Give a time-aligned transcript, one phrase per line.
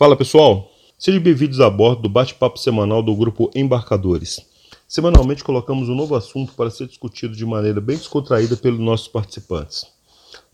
[0.00, 4.40] Fala pessoal, sejam bem-vindos a bordo do bate-papo semanal do grupo Embarcadores.
[4.88, 9.84] Semanalmente colocamos um novo assunto para ser discutido de maneira bem descontraída pelos nossos participantes.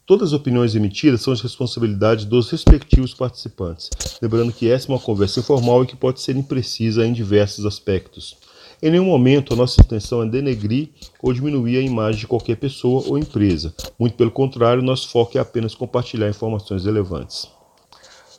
[0.04, 3.88] Todas as opiniões emitidas são de responsabilidade dos respectivos participantes,
[4.20, 8.36] lembrando que essa é uma conversa informal e que pode ser imprecisa em diversos aspectos.
[8.82, 10.88] Em nenhum momento a nossa intenção é denegrir
[11.22, 13.72] ou diminuir a imagem de qualquer pessoa ou empresa.
[13.96, 17.54] Muito pelo contrário, nosso foco é apenas compartilhar informações relevantes.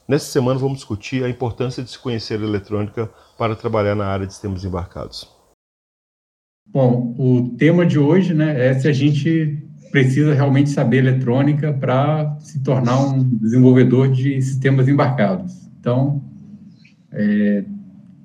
[0.07, 4.25] Nessa semana vamos discutir a importância de se conhecer a eletrônica para trabalhar na área
[4.25, 5.30] de sistemas embarcados.
[6.66, 9.61] Bom, o tema de hoje né, é se a gente
[9.91, 15.67] precisa realmente saber eletrônica para se tornar um desenvolvedor de sistemas embarcados.
[15.80, 16.21] Então,
[17.11, 17.66] é,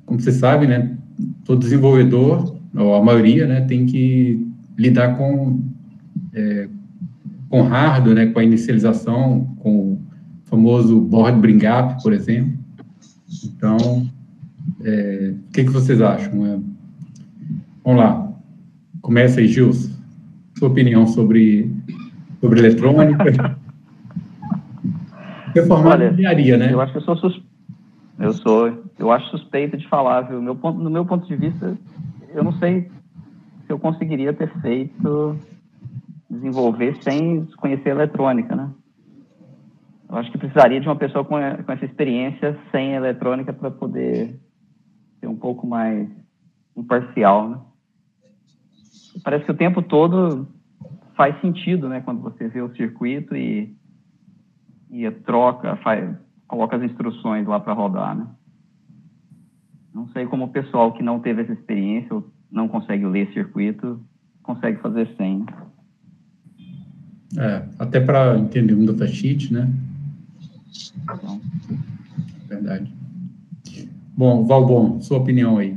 [0.07, 0.97] como você sabe, né,
[1.45, 4.47] todo desenvolvedor, ou a maioria, né, tem que
[4.79, 5.61] lidar com,
[6.33, 6.69] é,
[7.49, 9.92] com hardware, né, com a inicialização, com
[10.53, 12.53] famoso board bring up, por exemplo.
[13.43, 14.07] Então,
[14.85, 16.45] é, o que, que vocês acham?
[16.45, 16.61] É,
[17.83, 18.31] vamos lá.
[19.01, 19.91] Começa aí, Gilson.
[20.59, 21.75] Sua opinião sobre,
[22.39, 23.57] sobre eletrônica.
[25.55, 26.73] Você formado em engenharia, né?
[26.73, 27.43] Eu acho que eu sou sus...
[28.19, 28.85] Eu sou.
[28.99, 30.41] Eu acho suspeito de falar, viu?
[30.41, 31.77] Meu ponto, no meu ponto de vista,
[32.35, 32.83] eu não sei
[33.67, 35.37] se eu conseguiria ter feito
[36.31, 38.71] desenvolver sem conhecer eletrônica, né?
[40.13, 44.39] Eu acho que precisaria de uma pessoa com, com essa experiência sem eletrônica para poder
[45.19, 46.07] ser um pouco mais
[46.77, 47.59] imparcial, né?
[49.25, 50.47] Parece que o tempo todo
[51.15, 52.03] faz sentido, né?
[52.03, 53.75] Quando você vê o circuito e,
[54.91, 56.15] e troca, faz,
[56.47, 58.27] coloca as instruções lá para rodar, né?
[59.95, 63.99] Não sei como o pessoal que não teve essa experiência ou não consegue ler circuito
[64.43, 65.39] consegue fazer sem.
[65.39, 65.47] Né?
[67.39, 69.73] É, até para entender um datasheet, né?
[72.49, 72.93] Verdade.
[74.17, 75.77] Bom, Valbon, sua opinião aí.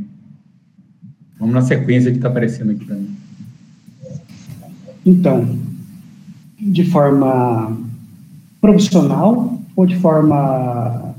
[1.39, 3.16] Vamos na sequência que está aparecendo aqui para mim.
[5.05, 5.57] Então,
[6.59, 7.78] de forma
[8.59, 11.16] profissional ou de forma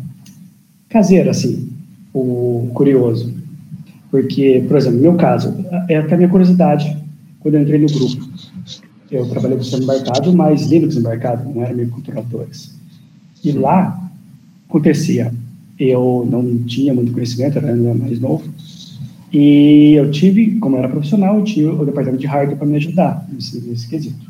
[0.88, 1.70] caseira, assim,
[2.12, 3.34] o curioso?
[4.10, 5.54] Porque, por exemplo, no meu caso,
[5.88, 6.96] é até a minha curiosidade
[7.40, 8.28] quando eu entrei no grupo.
[9.10, 12.76] Eu trabalhei com sistema embarcado, mas Linux embarcado, não era microcontroladores.
[13.46, 14.10] E lá
[14.68, 15.32] acontecia,
[15.78, 18.42] eu não tinha muito conhecimento, era mais novo,
[19.32, 22.74] e eu tive, como eu era profissional, eu tinha o departamento de hardware para me
[22.74, 24.28] ajudar nesse, nesse quesito.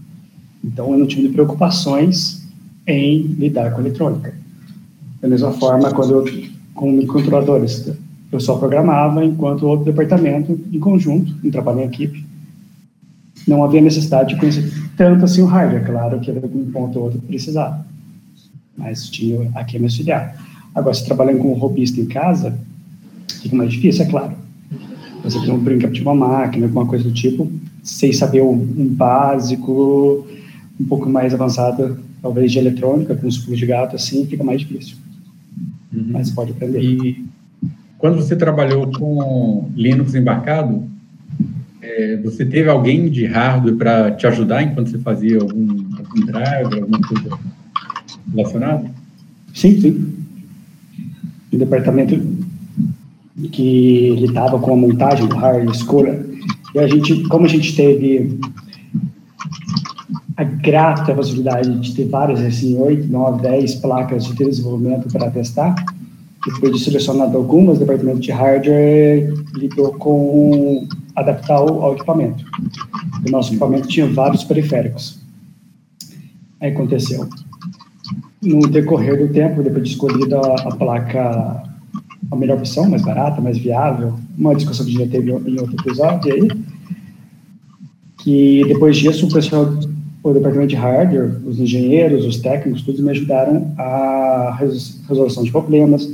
[0.63, 2.47] Então, eu não tive preocupações
[2.87, 4.35] em lidar com eletrônica.
[5.23, 6.25] Da mesma forma, quando eu,
[6.75, 7.89] com microcontroladores,
[8.31, 12.23] eu só programava, enquanto o outro departamento, em conjunto, em trabalho em equipe,
[13.49, 17.05] não havia necessidade de conhecer tanto assim o hardware, claro que era um ponto ou
[17.07, 17.87] outro precisava
[18.77, 20.37] mas tinha aqui a me auxiliar.
[20.75, 22.59] Agora, se trabalhando com um robista em casa,
[23.41, 24.37] fica mais difícil, é claro.
[25.25, 27.51] Você tem um brincar de uma máquina, alguma coisa do tipo,
[27.83, 30.27] sem saber um, um básico,
[30.79, 34.61] um pouco mais avançado, talvez de eletrônica, com os pulos de gato, assim, fica mais
[34.61, 34.97] difícil.
[35.93, 36.09] Uhum.
[36.11, 36.81] Mas pode aprender.
[36.83, 37.25] E
[37.99, 40.85] quando você trabalhou com Linux embarcado,
[41.81, 46.83] é, você teve alguém de hardware para te ajudar enquanto você fazia algum, algum driver,
[46.83, 47.39] alguma coisa
[48.35, 48.91] relacionado?
[49.55, 50.15] Sim, sim.
[51.53, 52.21] O departamento
[53.53, 56.27] que lidava com a montagem do hardware escura.
[56.75, 58.39] E a gente, como a gente teve
[60.37, 65.75] a grata possibilidade de ter várias, assim, 8, 9, 10 placas de desenvolvimento para testar,
[66.45, 72.45] depois de selecionado algumas, o departamento de hardware lidou com adaptar ao, ao equipamento.
[73.27, 75.19] O nosso equipamento tinha vários periféricos.
[76.61, 77.29] Aí aconteceu
[78.47, 81.63] no decorrer do tempo, depois de escolhida a, placa,
[82.31, 86.33] a melhor opção, mais barata, mais viável, uma discussão que já teve em outro episódio
[86.33, 86.49] aí,
[88.19, 89.75] que depois disso o pessoal,
[90.23, 94.57] o departamento de hardware, os engenheiros, os técnicos, todos me ajudaram a
[95.09, 96.09] resolução de problemas,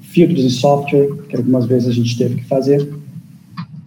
[0.00, 2.92] filtros em software, que algumas vezes a gente teve que fazer.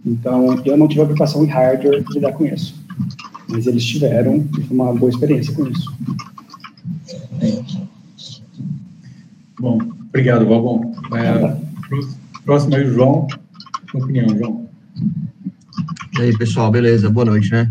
[0.04, 2.74] Então, eu não tive preocupação em hardware de lidar com isso,
[3.48, 5.92] mas eles tiveram uma boa experiência com isso.
[9.58, 10.92] Bom, obrigado, Valbon.
[11.14, 11.56] É,
[12.44, 13.26] próximo aí, o João.
[13.90, 14.68] Sua opinião, João.
[16.18, 17.10] E aí, pessoal, beleza?
[17.10, 17.70] Boa noite, né?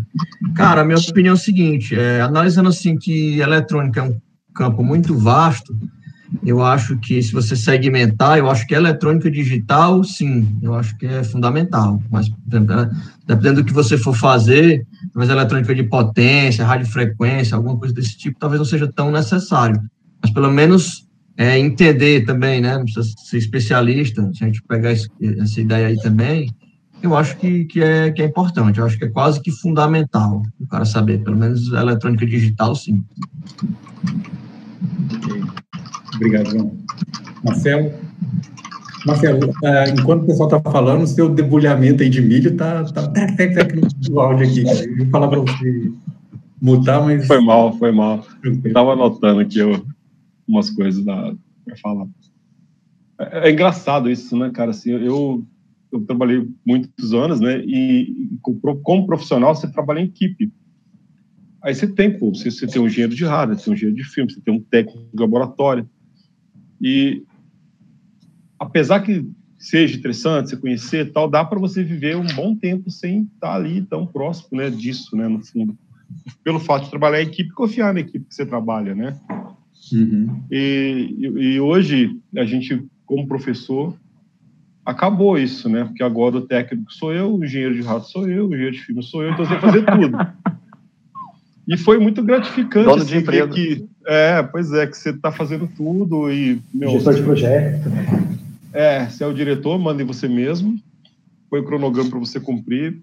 [0.54, 4.20] Cara, a minha opinião é o seguinte, é, analisando assim que eletrônica é um
[4.54, 5.76] campo muito vasto,
[6.44, 11.06] eu acho que se você segmentar, eu acho que eletrônica digital, sim, eu acho que
[11.06, 12.02] é fundamental.
[12.10, 18.16] Mas dependendo do que você for fazer, talvez eletrônica de potência, radiofrequência, alguma coisa desse
[18.16, 19.80] tipo, talvez não seja tão necessário.
[20.22, 21.05] Mas pelo menos
[21.36, 22.76] é, entender também, né?
[22.76, 26.50] Não precisa ser especialista, se a gente pegar essa ideia aí também,
[27.02, 30.42] eu acho que, que, é, que é importante, eu acho que é quase que fundamental
[30.58, 33.04] o cara saber, pelo menos a eletrônica digital, sim.
[36.14, 36.72] Obrigado, João.
[37.44, 37.92] Marcelo?
[39.06, 43.08] Marcelo, uh, enquanto o pessoal está falando, o seu debulhamento aí de milho está tá,
[43.08, 43.24] tá,
[44.10, 44.64] no áudio aqui.
[44.64, 44.84] Cara.
[44.84, 45.92] Eu vou falar para você
[46.60, 47.26] mutar, mas...
[47.26, 48.26] Foi mal, foi mal.
[48.64, 49.84] Estava anotando aqui eu,
[50.46, 52.06] umas coisas para falar.
[53.18, 54.70] É, é, engraçado isso, né, cara?
[54.70, 55.46] Assim, eu,
[55.92, 57.58] eu trabalhei muitos anos, né?
[57.64, 58.38] E
[58.82, 60.52] como profissional, você trabalha em equipe.
[61.62, 63.96] Aí você tem, pô, você, você tem um engenheiro de rádio, você tem um engenheiro
[63.96, 65.88] de filme, você tem um técnico de laboratório.
[66.80, 67.24] E
[68.58, 69.28] apesar que
[69.58, 73.82] seja interessante você conhecer tal, dá para você viver um bom tempo sem estar ali
[73.82, 75.76] tão próximo, né, disso, né, no fundo.
[76.44, 79.18] Pelo fato de trabalhar em equipe, confiar na equipe que você trabalha, né?
[79.92, 80.42] Uhum.
[80.50, 83.94] E, e hoje a gente, como professor,
[84.84, 85.84] acabou isso, né?
[85.84, 88.82] Porque agora o técnico sou eu, o engenheiro de rato sou eu, o engenheiro de
[88.82, 90.16] filme sou eu, então que fazer tudo.
[91.68, 92.86] E foi muito gratificante.
[92.86, 93.48] Dono de empresa.
[93.48, 96.62] Que, é, pois é, que você está fazendo tudo e...
[96.72, 97.88] Meu, Gestor de projeto.
[98.72, 100.78] É, você é o diretor, manda em você mesmo,
[101.50, 103.02] põe o cronograma para você cumprir.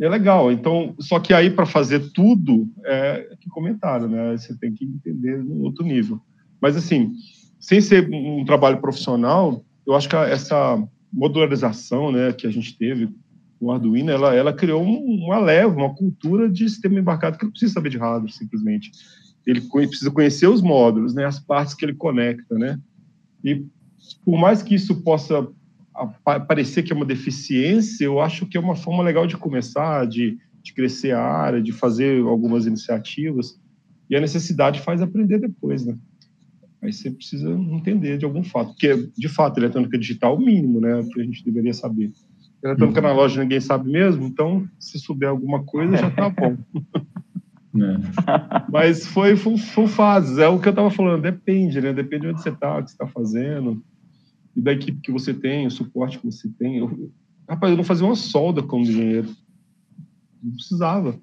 [0.00, 0.50] É legal.
[0.50, 4.36] Então, só que aí para fazer tudo, é que comentaram, né?
[4.36, 6.20] Você tem que entender no outro nível.
[6.60, 7.12] Mas assim,
[7.60, 13.08] sem ser um trabalho profissional, eu acho que essa modularização, né, que a gente teve
[13.60, 17.74] o Arduino, ela, ela criou uma leva, uma cultura de sistema embarcado que não precisa
[17.74, 18.90] saber de hardware, simplesmente.
[19.46, 22.78] Ele precisa conhecer os módulos, né, as partes que ele conecta, né?
[23.44, 23.64] E
[24.24, 25.46] por mais que isso possa
[26.46, 30.38] parecer que é uma deficiência, eu acho que é uma forma legal de começar, de,
[30.62, 33.60] de crescer a área, de fazer algumas iniciativas.
[34.08, 35.96] E a necessidade faz aprender depois, né?
[36.82, 40.80] Aí você precisa entender de algum fato, porque de fato eletrônica digital é o mínimo,
[40.80, 42.10] né, que a gente deveria saber.
[42.62, 43.06] Eletrônica uhum.
[43.06, 46.56] na loja ninguém sabe mesmo, então se souber alguma coisa já tá bom.
[47.74, 48.68] É.
[48.70, 51.90] Mas foi, foi, foi fases, é o que eu estava falando, depende, né?
[51.90, 53.82] Depende de onde você está, o que você está fazendo,
[54.56, 56.78] e da equipe que você tem, o suporte que você tem.
[56.78, 57.10] Eu,
[57.48, 59.28] rapaz, eu não fazia uma solda como engenheiro.
[60.42, 61.18] Não precisava.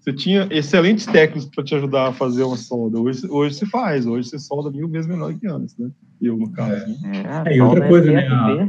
[0.00, 2.98] Você tinha excelentes técnicos para te ajudar a fazer uma solda.
[2.98, 5.90] Hoje, hoje você faz, hoje você solda mil vezes melhor que antes, né?
[6.20, 6.72] Eu, no caso.
[7.04, 7.42] É, né?
[7.46, 8.26] é, e outra coisa, né?
[8.26, 8.68] A,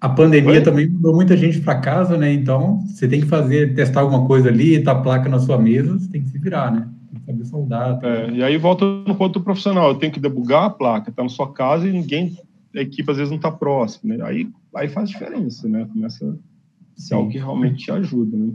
[0.00, 0.62] a pandemia Oi?
[0.62, 2.32] também mandou muita gente para casa, né?
[2.32, 5.98] Então, você tem que fazer, testar alguma coisa ali, tá a placa na sua mesa,
[5.98, 6.88] você tem que se virar, né?
[7.10, 7.98] Tem que saber soldar.
[7.98, 8.08] Tá?
[8.08, 9.90] É, e aí volta no ponto profissional.
[9.90, 12.36] Eu tenho que debugar a placa, tá na sua casa e ninguém,
[12.74, 14.24] a equipe às vezes não tá próximo, né?
[14.24, 15.86] Aí, aí faz diferença, né?
[15.92, 18.52] Começa a ser algo que realmente te ajuda, né?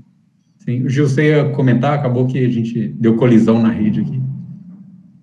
[0.58, 4.22] Sim, o Gil, você ia comentar, acabou que a gente deu colisão na rede aqui.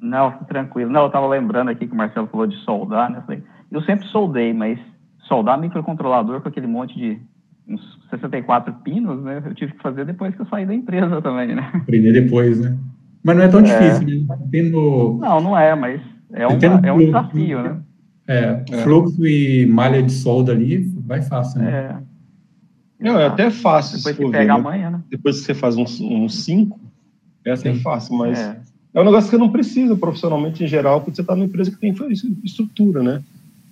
[0.00, 0.90] Não, tranquilo.
[0.90, 3.18] Não, eu estava lembrando aqui que o Marcelo falou de soldar, né?
[3.18, 4.78] Eu, falei, eu sempre soldei, mas
[5.26, 7.18] soldar microcontrolador com aquele monte de
[7.66, 7.80] uns
[8.10, 9.42] 64 pinos, né?
[9.44, 11.70] Eu tive que fazer depois que eu saí da empresa também, né?
[11.74, 12.76] Aprender depois, né?
[13.24, 13.62] Mas não é tão é.
[13.62, 14.38] difícil, né?
[14.50, 15.18] Tendo...
[15.20, 16.00] Não, não é, mas
[16.32, 17.80] é, uma, é um desafio, né?
[18.26, 21.70] É, é, fluxo e malha de solda ali, vai fácil, né?
[21.70, 21.96] É.
[23.04, 23.98] Não, é até fácil.
[23.98, 25.00] Depois que pega amanhã, né?
[25.10, 26.78] Depois que você faz uns um, um cinco,
[27.44, 27.80] é até Sim.
[27.80, 28.60] fácil, mas é.
[28.94, 29.00] é.
[29.00, 31.78] um negócio que você não precisa profissionalmente em geral, porque você está numa empresa que
[31.78, 31.94] tem
[32.44, 33.22] estrutura, né?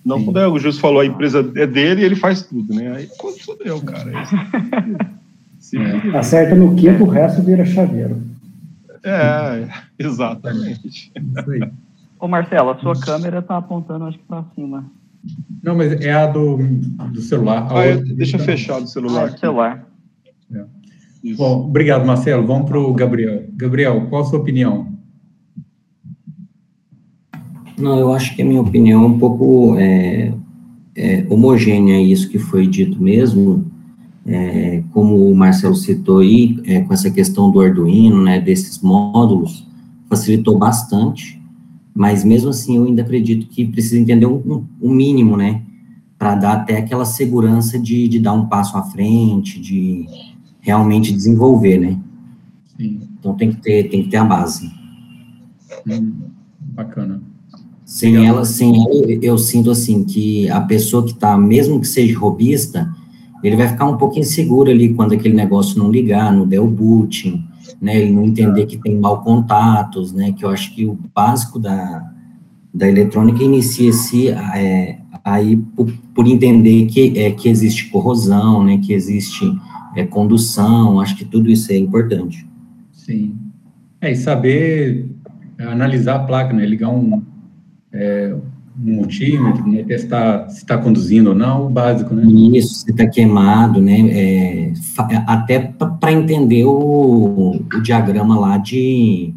[0.03, 0.25] Não Sim.
[0.25, 2.91] quando é, o Jus falou, a empresa é dele e ele faz tudo, né?
[2.93, 4.11] Aí quando fodeu, cara.
[5.73, 6.17] É.
[6.17, 8.19] Acerta no quinto, o resto vira chaveiro.
[9.03, 11.11] É, exatamente.
[12.21, 14.85] Ô Marcelo, a sua câmera está apontando, acho que para cima.
[15.63, 16.57] Não, mas é a do,
[17.11, 17.67] do celular.
[17.71, 18.43] Ah, é, deixa tá...
[18.43, 19.31] fechado o celular.
[19.33, 19.87] Ah, celular.
[20.53, 20.63] É.
[21.35, 22.45] Bom, obrigado, Marcelo.
[22.45, 23.45] Vamos para o Gabriel.
[23.53, 24.91] Gabriel, qual a sua opinião?
[27.75, 30.31] Não, eu acho que a minha opinião é um pouco é,
[30.95, 33.65] é, homogênea isso que foi dito mesmo.
[34.27, 39.67] É, como o Marcelo citou aí, é, com essa questão do Arduino, né, desses módulos,
[40.07, 41.40] facilitou bastante
[41.93, 45.61] mas mesmo assim eu ainda acredito que precisa entender um, um mínimo, né,
[46.17, 50.05] para dar até aquela segurança de, de dar um passo à frente, de
[50.59, 51.99] realmente desenvolver, né.
[52.77, 53.01] Sim.
[53.19, 54.71] Então tem que ter, tem que ter a base.
[55.87, 56.13] Hum,
[56.59, 57.21] bacana.
[57.85, 58.35] Sem Legal.
[58.35, 62.89] ela, sem ela, eu sinto assim que a pessoa que está, mesmo que seja robista,
[63.43, 66.67] ele vai ficar um pouco inseguro ali quando aquele negócio não ligar, não der o
[66.67, 67.43] booting,
[67.79, 71.59] né, ele não entender que tem mal contatos, né, que eu acho que o básico
[71.59, 72.11] da,
[72.73, 78.93] da eletrônica inicia-se é, aí por, por, entender que, é, que existe corrosão, né, que
[78.93, 79.45] existe
[79.95, 82.47] é, condução, acho que tudo isso é importante.
[82.91, 83.35] Sim.
[83.99, 85.05] É, e saber
[85.59, 87.21] analisar a placa, né, ligar um,
[87.91, 88.35] é,
[88.83, 92.23] um multímetro, né, testar se está conduzindo ou não, o básico, né?
[92.57, 93.99] Isso, se está queimado, né?
[94.09, 94.73] É,
[95.27, 95.59] até
[95.99, 99.33] para entender o, o diagrama lá de,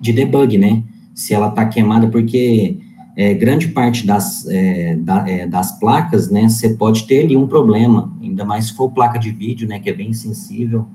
[0.00, 0.82] de debug, né?
[1.14, 2.78] Se ela está queimada, porque
[3.16, 7.48] é, grande parte das, é, da, é, das placas, né, você pode ter ali um
[7.48, 10.86] problema, ainda mais se for placa de vídeo, né, que é bem sensível.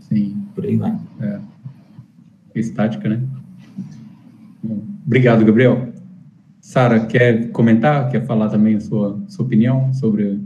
[0.00, 0.36] Sim.
[0.52, 0.96] Por aí vai.
[1.20, 1.38] É.
[2.56, 3.20] Estática, né?
[5.06, 5.93] Obrigado, Gabriel.
[6.74, 8.10] Sara, quer comentar?
[8.10, 10.40] Quer falar também a sua, sua opinião sobre.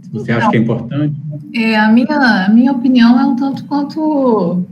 [0.00, 1.16] Se você então, acha que é importante?
[1.52, 4.62] É, a, minha, a minha opinião é um tanto quanto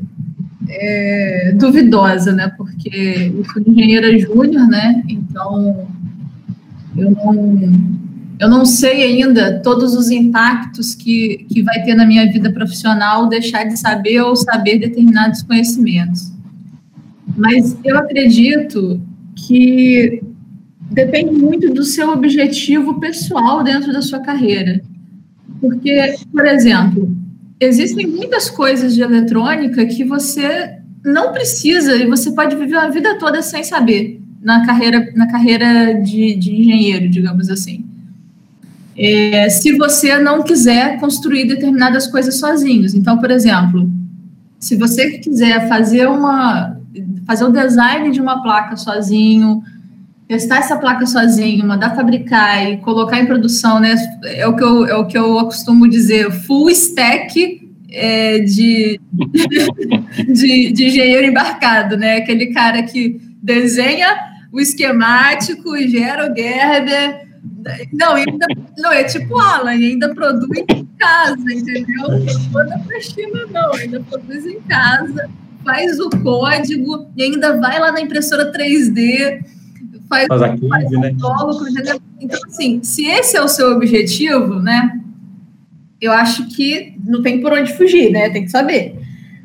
[0.68, 2.52] é, duvidosa, né?
[2.56, 5.02] Porque eu sou engenheira júnior, né?
[5.08, 5.84] Então
[6.96, 7.58] eu não,
[8.38, 13.28] eu não sei ainda todos os impactos que, que vai ter na minha vida profissional
[13.28, 16.31] deixar de saber ou saber determinados conhecimentos.
[17.36, 19.00] Mas eu acredito
[19.34, 20.22] que
[20.90, 24.82] depende muito do seu objetivo pessoal dentro da sua carreira.
[25.60, 27.14] Porque, por exemplo,
[27.58, 33.18] existem muitas coisas de eletrônica que você não precisa e você pode viver a vida
[33.18, 37.84] toda sem saber na carreira, na carreira de, de engenheiro, digamos assim.
[38.96, 42.94] É, se você não quiser construir determinadas coisas sozinhos.
[42.94, 43.90] Então, por exemplo,
[44.58, 46.76] se você quiser fazer uma
[47.26, 49.62] fazer o design de uma placa sozinho,
[50.28, 53.94] testar essa placa sozinho, mandar fabricar e colocar em produção, né?
[54.24, 59.00] É o que eu, é o que eu costumo dizer, full stack é, de,
[60.32, 62.16] de, de, engenheiro embarcado, né?
[62.16, 64.08] Aquele cara que desenha
[64.52, 67.22] o esquemático, gera o Gerber.
[67.92, 68.46] Não, ainda,
[68.78, 72.08] não, é tipo Alan, ainda produz em casa, entendeu?
[72.08, 75.28] Não manda para China, não, ainda produz em casa
[75.64, 79.44] faz o código e ainda vai lá na impressora 3D,
[80.08, 81.14] faz, faz, aqui, faz né?
[82.20, 85.00] Então, assim, se esse é o seu objetivo, né,
[86.00, 88.98] eu acho que não tem por onde fugir, né, tem que saber.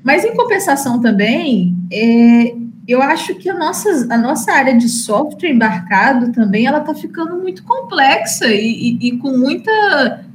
[0.03, 2.55] Mas, em compensação também, é,
[2.87, 7.35] eu acho que a nossa, a nossa área de software embarcado também, ela está ficando
[7.37, 10.25] muito complexa e, e, e com muita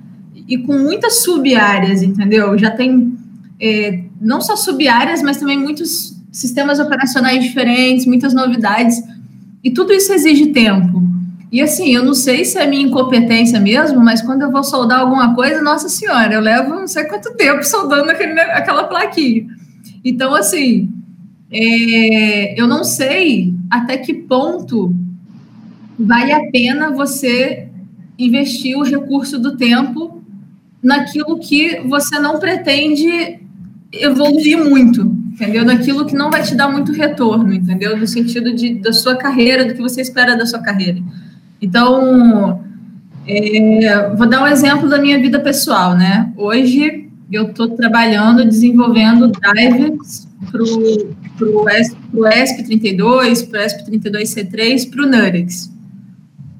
[0.46, 2.58] e com muitas sub-áreas, entendeu?
[2.58, 3.16] Já tem
[3.60, 9.02] é, não só sub-áreas, mas também muitos sistemas operacionais diferentes, muitas novidades,
[9.62, 11.02] e tudo isso exige tempo.
[11.50, 15.00] E assim, eu não sei se é minha incompetência mesmo, mas quando eu vou soldar
[15.00, 19.46] alguma coisa, nossa senhora, eu levo não sei quanto tempo soldando aquele, aquela plaquinha.
[20.02, 20.88] Então, assim,
[21.50, 24.94] é, eu não sei até que ponto
[25.98, 27.68] vale a pena você
[28.18, 30.22] investir o recurso do tempo
[30.82, 33.41] naquilo que você não pretende
[33.92, 35.64] evoluir muito, entendeu?
[35.64, 37.96] Naquilo que não vai te dar muito retorno, entendeu?
[37.96, 40.98] No sentido de, da sua carreira, do que você espera da sua carreira.
[41.60, 42.64] Então,
[43.26, 46.32] é, vou dar um exemplo da minha vida pessoal, né?
[46.36, 55.72] Hoje eu estou trabalhando, desenvolvendo drivers para o ESP32, para o ESP32C3, para o Nurex.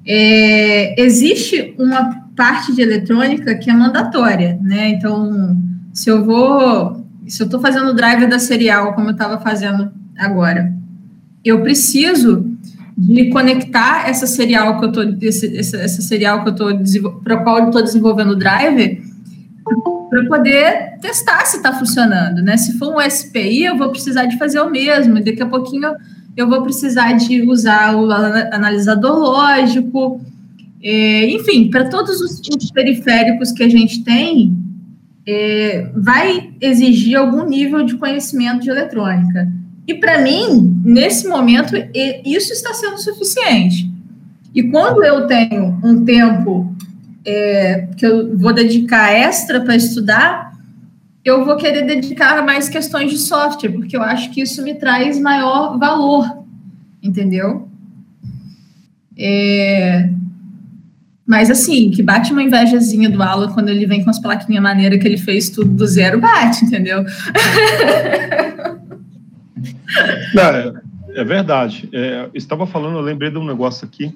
[0.07, 4.89] É, existe uma parte de eletrônica que é mandatória, né?
[4.91, 5.57] Então,
[5.93, 7.02] se eu vou
[7.33, 10.71] se eu estou fazendo o driver da serial, como eu estava fazendo agora,
[11.43, 12.45] eu preciso
[12.95, 17.61] de conectar essa serial que eu estou, essa, essa serial que eu estou, para qual
[17.61, 19.01] eu estou desenvolvendo o driver,
[20.11, 22.59] para poder testar se está funcionando, né?
[22.59, 25.91] Se for um SPI, eu vou precisar de fazer o mesmo, daqui a pouquinho
[26.37, 30.21] eu vou precisar de usar o analisador lógico,
[30.83, 34.62] é, enfim, para todos os, os periféricos que a gente tem,
[35.27, 39.51] é, vai exigir algum nível de conhecimento de eletrônica.
[39.87, 41.75] E para mim, nesse momento,
[42.25, 43.91] isso está sendo suficiente.
[44.55, 46.75] E quando eu tenho um tempo
[47.25, 50.53] é, que eu vou dedicar extra para estudar,
[51.25, 54.75] eu vou querer dedicar a mais questões de software, porque eu acho que isso me
[54.75, 56.45] traz maior valor,
[57.03, 57.69] entendeu?
[59.17, 60.11] É,
[61.33, 65.01] mas assim, que bate uma invejazinha do Alan quando ele vem com as plaquinhas maneiras
[65.01, 67.03] que ele fez tudo do zero, bate, entendeu?
[70.35, 70.75] Não, é,
[71.15, 71.89] é verdade.
[71.91, 74.15] É, estava falando, eu lembrei de um negócio aqui,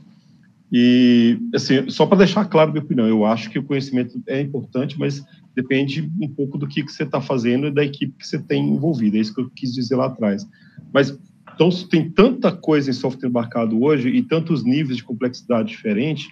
[0.70, 4.98] e assim, só para deixar claro minha opinião, eu acho que o conhecimento é importante,
[4.98, 8.38] mas depende um pouco do que, que você está fazendo e da equipe que você
[8.38, 9.16] tem envolvida.
[9.16, 10.46] É isso que eu quis dizer lá atrás.
[10.92, 11.18] Mas
[11.54, 16.28] então tem tanta coisa em software embarcado hoje e tantos níveis de complexidade diferentes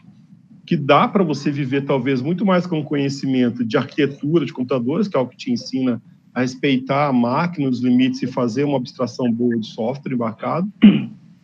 [0.67, 5.17] que dá para você viver talvez muito mais com conhecimento de arquitetura de computadores, que
[5.17, 6.01] é algo que te ensina
[6.33, 10.71] a respeitar a máquina, os limites e fazer uma abstração boa de software embarcado,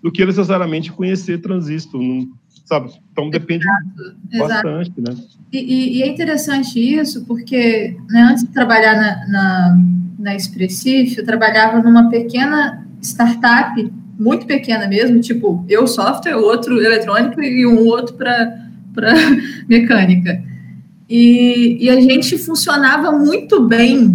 [0.03, 2.01] do que necessariamente conhecer transistor,
[2.65, 2.91] sabe?
[3.13, 3.65] Então depende
[4.33, 4.49] Exato.
[4.49, 5.19] bastante, Exato.
[5.19, 5.25] né?
[5.53, 9.79] E, e, é interessante isso, porque né, antes de trabalhar na, na,
[10.19, 17.43] na Expressif, eu trabalhava numa pequena startup, muito pequena mesmo, tipo, eu software, outro eletrônico
[17.43, 18.70] e um outro para
[19.69, 20.43] mecânica.
[21.09, 24.15] E, e a gente funcionava muito bem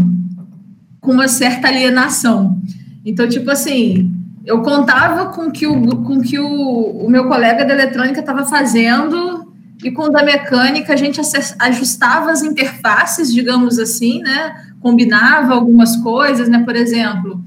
[1.02, 2.58] com uma certa alienação.
[3.06, 4.12] Então, tipo assim,
[4.46, 9.54] eu contava com que o, com que o, o meu colega da eletrônica estava fazendo
[9.84, 11.20] e com o da mecânica a gente
[11.60, 14.56] ajustava as interfaces, digamos assim, né?
[14.80, 16.64] Combinava algumas coisas, né?
[16.64, 17.44] Por exemplo,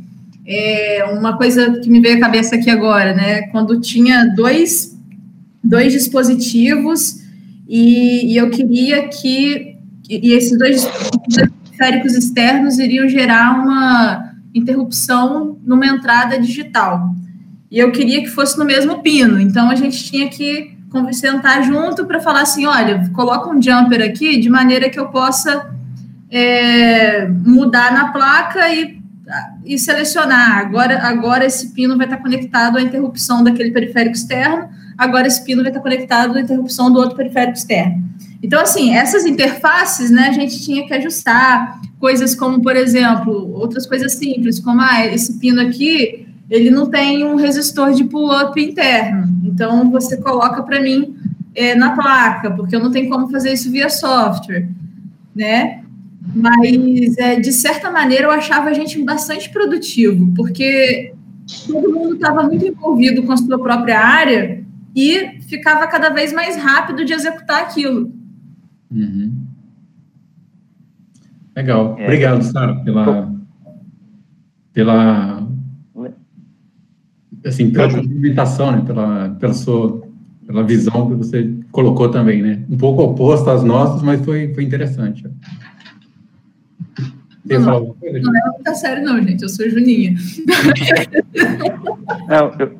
[0.47, 3.43] é, uma coisa que me veio à cabeça aqui agora, né?
[3.49, 4.97] Quando tinha dois,
[5.65, 7.28] dois dispositivos
[7.69, 9.77] e, e eu queria que
[10.09, 10.89] e esses dois
[11.35, 17.15] periféricos externos iriam gerar uma interrupção numa entrada digital.
[17.71, 20.77] E eu queria que fosse no mesmo pino, então a gente tinha que
[21.13, 25.71] sentar junto para falar assim: olha, coloca um jumper aqui de maneira que eu possa
[26.31, 28.99] é, mudar na placa e,
[29.67, 30.59] e selecionar.
[30.59, 35.63] Agora, agora esse pino vai estar conectado à interrupção daquele periférico externo, agora esse pino
[35.63, 38.03] vai estar conectado à interrupção do outro periférico externo.
[38.43, 43.87] Então, assim, essas interfaces, né, a gente tinha que ajustar coisas como, por exemplo, outras
[43.87, 49.29] coisas simples, como ah, esse pino aqui, ele não tem um resistor de pull-up interno,
[49.45, 51.17] então você coloca para mim
[51.55, 54.69] é, na placa, porque eu não tenho como fazer isso via software,
[55.35, 55.83] né?
[56.35, 61.13] Mas, é, de certa maneira, eu achava a gente bastante produtivo, porque
[61.67, 64.68] todo mundo estava muito envolvido com a sua própria área
[64.99, 68.13] e ficava cada vez mais rápido de executar aquilo.
[68.91, 69.33] Uhum.
[71.55, 71.95] Legal.
[71.99, 72.05] É.
[72.05, 73.33] Obrigado, Sara, pela,
[74.73, 75.47] pela
[77.47, 78.83] assim, pela movimentação, né?
[78.85, 80.03] Pela, pela sua
[80.45, 82.65] pela visão que você colocou também, né?
[82.69, 85.25] Um pouco oposta às nossas, mas foi, foi interessante.
[87.45, 89.43] Não, não, não é muito sério, não, gente.
[89.43, 90.15] Eu sou Juninha.
[92.29, 92.79] Não, eu,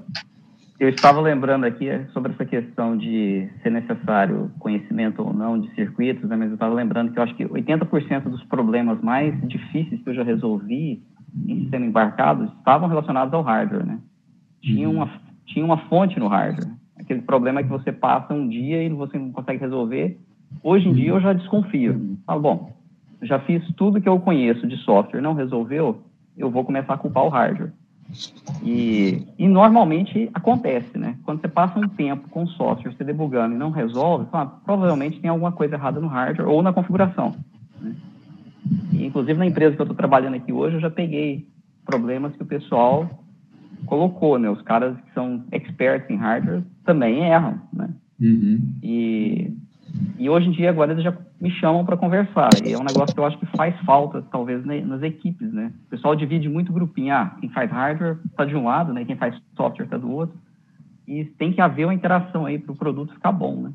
[0.79, 6.29] eu estava lembrando aqui sobre essa questão de ser necessário conhecimento ou não de circuitos,
[6.29, 10.09] né, mas eu estava lembrando que eu acho que 80% dos problemas mais difíceis que
[10.09, 11.03] eu já resolvi
[11.47, 13.99] em sistema embarcado estavam relacionados ao hardware, né?
[14.63, 15.11] Tinha uma,
[15.47, 16.71] tinha uma fonte no hardware.
[16.97, 20.19] Aquele problema que você passa um dia e você não consegue resolver.
[20.63, 22.19] Hoje em dia eu já desconfio.
[22.25, 22.73] Falo, bom,
[23.23, 26.03] já fiz tudo que eu conheço de software, não resolveu,
[26.37, 27.73] eu vou começar a culpar o hardware.
[28.63, 31.17] E, e, normalmente acontece, né?
[31.25, 35.21] Quando você passa um tempo com o software, você debugando e não resolve, fala, provavelmente
[35.21, 37.37] tem alguma coisa errada no hardware ou na configuração.
[37.81, 37.95] Né?
[38.93, 41.47] E, inclusive na empresa que eu estou trabalhando aqui hoje, eu já peguei
[41.85, 43.09] problemas que o pessoal
[43.87, 44.49] colocou, né?
[44.49, 47.91] Os caras que são experts em hardware também erram, né?
[48.21, 48.61] Uhum.
[48.83, 49.53] E
[50.19, 52.51] e hoje em dia, agora, eles já me chamam para conversar.
[52.65, 55.73] E é um negócio que eu acho que faz falta, talvez, né, nas equipes, né?
[55.87, 57.15] O pessoal divide muito grupinho.
[57.15, 59.05] Ah, quem faz hardware está de um lado, né?
[59.05, 60.37] Quem faz software está do outro.
[61.07, 63.71] E tem que haver uma interação aí para o produto ficar bom, né?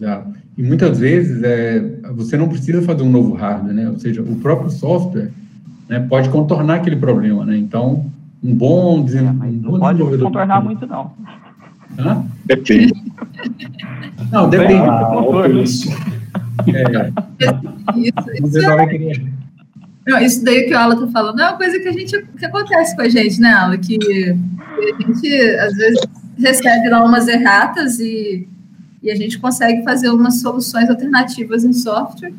[0.00, 0.26] Já.
[0.58, 1.80] E muitas vezes é,
[2.14, 3.88] você não precisa fazer um novo hardware, né?
[3.88, 5.30] Ou seja, o próprio software
[5.88, 7.56] né, pode contornar aquele problema, né?
[7.56, 8.10] Então,
[8.42, 9.70] um bom, é, desenvolvedor...
[9.70, 11.12] não pode contornar muito, não.
[11.98, 12.24] Hã?
[12.44, 13.03] Depende.
[14.30, 14.74] Não, depende.
[14.74, 15.88] Ah, isso.
[16.66, 17.12] É.
[17.96, 18.58] Isso, isso,
[20.06, 22.44] não, isso daí que a Aula está falando é uma coisa que a gente que
[22.44, 23.78] acontece com a gente, né, Aula?
[23.78, 26.00] Que a gente às vezes
[26.38, 28.46] recebe lá umas erratas e,
[29.02, 32.32] e a gente consegue fazer umas soluções alternativas em software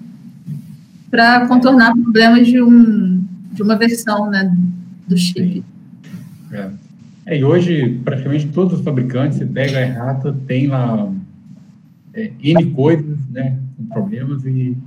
[1.09, 4.55] para contornar problemas de, um, de uma versão né,
[5.07, 5.63] do chip.
[6.51, 6.69] É.
[7.25, 11.11] É, e hoje, praticamente todos os fabricantes, você pega a errata, tem lá
[12.13, 14.77] é, N coisas, né, com problemas, e,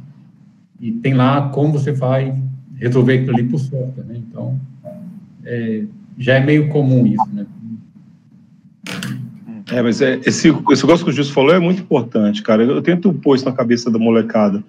[0.80, 2.40] e tem lá como você vai
[2.76, 4.16] resolver aquilo ali por software, né?
[4.18, 4.58] Então,
[5.44, 5.82] é,
[6.16, 7.44] já é meio comum isso, né?
[9.72, 12.62] É, mas é, esse, esse negócio que o Justo falou é muito importante, cara.
[12.62, 14.62] Eu tento pôr isso na cabeça da molecada.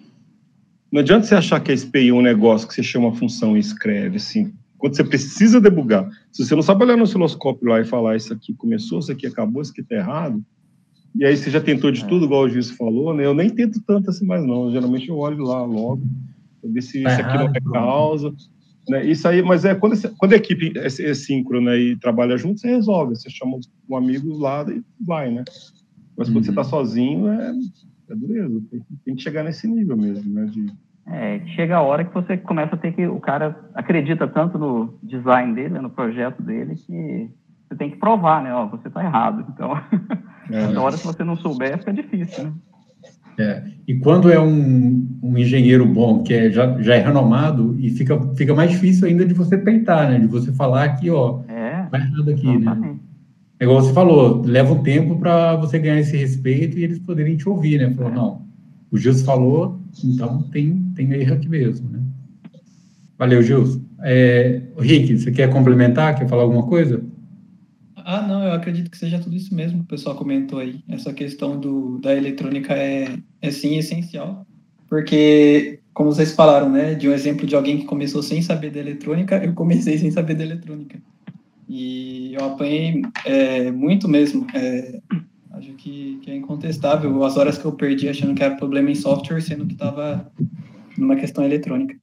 [0.92, 3.60] Não adianta você achar que a SPI é um negócio que você chama função e
[3.60, 6.10] escreve, assim quando você precisa debugar.
[6.32, 9.28] Se você não sabe olhar no osciloscópio lá e falar isso aqui começou, isso aqui
[9.28, 10.44] acabou, isso aqui está errado,
[11.16, 12.08] e aí você já tentou de é.
[12.08, 13.26] tudo, igual o Gilson falou, né?
[13.26, 14.72] Eu nem tento tanto assim mais não.
[14.72, 16.02] Geralmente eu olho lá logo,
[16.62, 18.34] para ver se tá isso aqui não é causa.
[18.88, 19.06] Né?
[19.06, 22.68] Isso aí, mas é quando, quando a equipe é, é síncrona e trabalha junto, você
[22.68, 23.16] resolve.
[23.16, 25.44] Você chama um amigo lá e vai, né?
[26.16, 26.44] Mas quando uhum.
[26.44, 27.54] você está sozinho, é,
[28.10, 28.62] é dureza.
[28.70, 30.46] Tem, tem, que chegar nesse nível mesmo, né?
[30.46, 30.72] De,
[31.12, 33.06] é, chega a hora que você começa a ter que.
[33.08, 37.30] O cara acredita tanto no design dele, no projeto dele, que
[37.68, 38.54] você tem que provar, né?
[38.54, 39.46] Ó, você está errado.
[39.54, 39.76] Então,
[40.52, 40.68] é.
[40.74, 42.54] na hora que você não souber, fica difícil, né?
[43.40, 43.64] É.
[43.88, 48.20] E quando é um, um engenheiro bom, que é, já, já é renomado, e fica,
[48.36, 50.20] fica mais difícil ainda de você peitar, né?
[50.20, 52.96] De você falar aqui, ó, é, vai errado aqui, né?
[53.60, 57.36] É igual você falou, leva um tempo para você ganhar esse respeito e eles poderem
[57.36, 57.94] te ouvir, né?
[57.96, 58.16] Falou, é.
[58.16, 58.42] não,
[58.92, 62.00] o Gilson falou, então tem, tem erro aqui mesmo, né?
[63.18, 63.82] Valeu, Gilson.
[64.02, 66.18] É, Rick, você quer complementar?
[66.18, 67.04] Quer falar alguma coisa?
[67.98, 70.82] Ah, não, eu acredito que seja tudo isso mesmo que o pessoal comentou aí.
[70.88, 74.48] Essa questão do, da eletrônica é, é sim essencial,
[74.90, 78.80] porque, como vocês falaram, né, de um exemplo de alguém que começou sem saber da
[78.80, 81.00] eletrônica, eu comecei sem saber da eletrônica.
[81.68, 84.48] E eu apanhei é, muito mesmo.
[84.56, 85.00] É,
[85.90, 89.42] que, que, é incontestável as horas que eu perdi achando que era problema em software,
[89.42, 90.32] sendo que estava
[90.98, 91.96] numa questão eletrônica.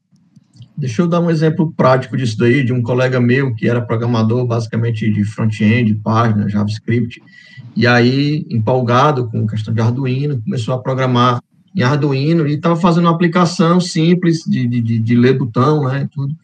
[0.76, 4.46] Deixa eu dar um exemplo prático disso daí, de um colega meu que era programador,
[4.46, 7.22] basicamente de front-end, página, JavaScript,
[7.74, 11.42] e aí, empolgado com questão de Arduino, começou a programar
[11.74, 16.34] em Arduino e estava fazendo uma aplicação simples de, de, de, ler botão, né, tudo.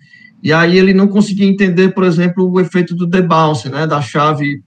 [0.43, 4.63] E aí ele não conseguia entender, por exemplo, o efeito do debounce, né, da chave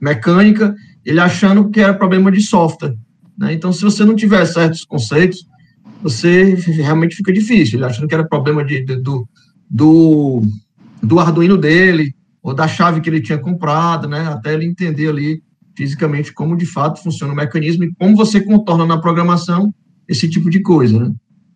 [0.00, 0.74] mecânica,
[1.06, 2.96] ele achando que era problema de software.
[3.38, 3.52] Né?
[3.54, 5.46] Então, se você não tiver certos conceitos,
[6.02, 7.78] você realmente fica difícil.
[7.78, 9.26] Ele achando que era problema de, de, do,
[9.70, 10.42] do,
[11.00, 14.26] do Arduino dele, ou da chave que ele tinha comprado, né?
[14.28, 15.42] Até ele entender ali
[15.76, 19.72] fisicamente como de fato funciona o mecanismo e como você contorna na programação
[20.08, 21.12] esse tipo de coisa, né?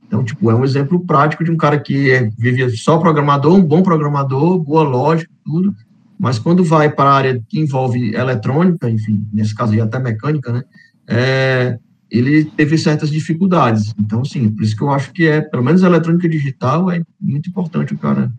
[0.07, 3.63] Então, tipo, é um exemplo prático de um cara que é, vive só programador, um
[3.63, 5.73] bom programador, boa lógica, tudo,
[6.21, 10.53] mas quando vai para a área que envolve eletrônica, enfim, nesse caso aí até mecânica,
[10.53, 10.63] né?
[11.09, 11.79] É,
[12.11, 13.95] ele teve certas dificuldades.
[13.99, 17.01] Então, sim, por isso que eu acho que é, pelo menos a eletrônica digital, é
[17.19, 18.31] muito importante o cara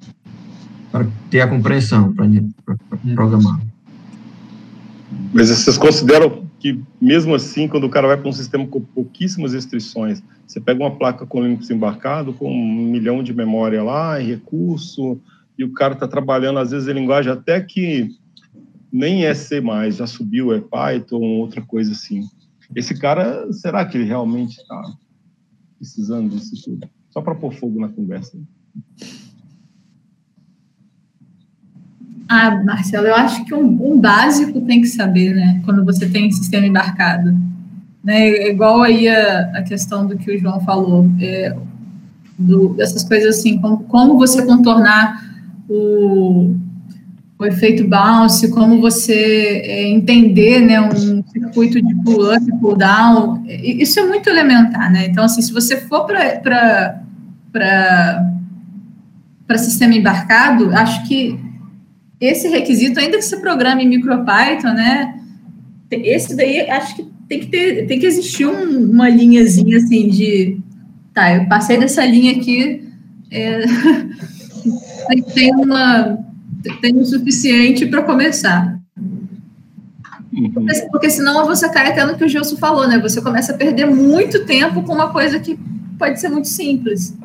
[0.91, 2.51] para ter a compreensão, para hum.
[3.15, 3.59] programar.
[5.33, 9.53] Mas vocês consideram que, mesmo assim, quando o cara vai para um sistema com pouquíssimas
[9.53, 14.27] restrições, você pega uma placa com Linux embarcado, com um milhão de memória lá, e
[14.27, 15.19] recurso,
[15.57, 18.09] e o cara está trabalhando, às vezes, em linguagem até que
[18.91, 19.61] nem é C+,
[19.91, 22.23] já subiu, é Python, outra coisa assim
[22.75, 24.81] esse cara, será que ele realmente está
[25.77, 26.87] precisando disso tudo?
[27.09, 28.37] Só para pôr fogo na conversa.
[32.29, 35.61] Ah, Marcelo, eu acho que um, um, básico tem que saber, né?
[35.65, 37.37] Quando você tem sistema embarcado.
[38.01, 38.29] Né?
[38.29, 41.53] É igual aí a, a questão do que o João falou, é,
[42.39, 45.30] do, dessas coisas assim, como, como você contornar
[45.71, 46.53] o,
[47.39, 54.05] o efeito bounce, como você é, entender né, um circuito de pull-up pull-down, isso é
[54.05, 55.07] muito elementar, né?
[55.07, 56.99] Então, assim, se você for para
[59.57, 61.39] sistema embarcado, acho que
[62.19, 65.15] esse requisito, ainda que você programe em MicroPython, né?
[65.89, 70.59] Esse daí, acho que tem que ter, tem que existir um, uma linhazinha assim de,
[71.13, 72.83] tá, eu passei dessa linha aqui,
[73.31, 73.63] é,
[75.19, 76.17] tem uma
[76.79, 78.79] tem o suficiente para começar.
[80.31, 80.51] Uhum.
[80.51, 82.99] Porque, porque, senão você cai até no que o Gilson falou, né?
[82.99, 85.59] Você começa a perder muito tempo com uma coisa que
[85.97, 87.17] pode ser muito simples.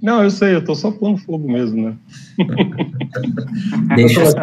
[0.00, 1.96] Não, eu sei, eu tô só pondo fogo mesmo, né?
[3.96, 4.38] deixa eu só,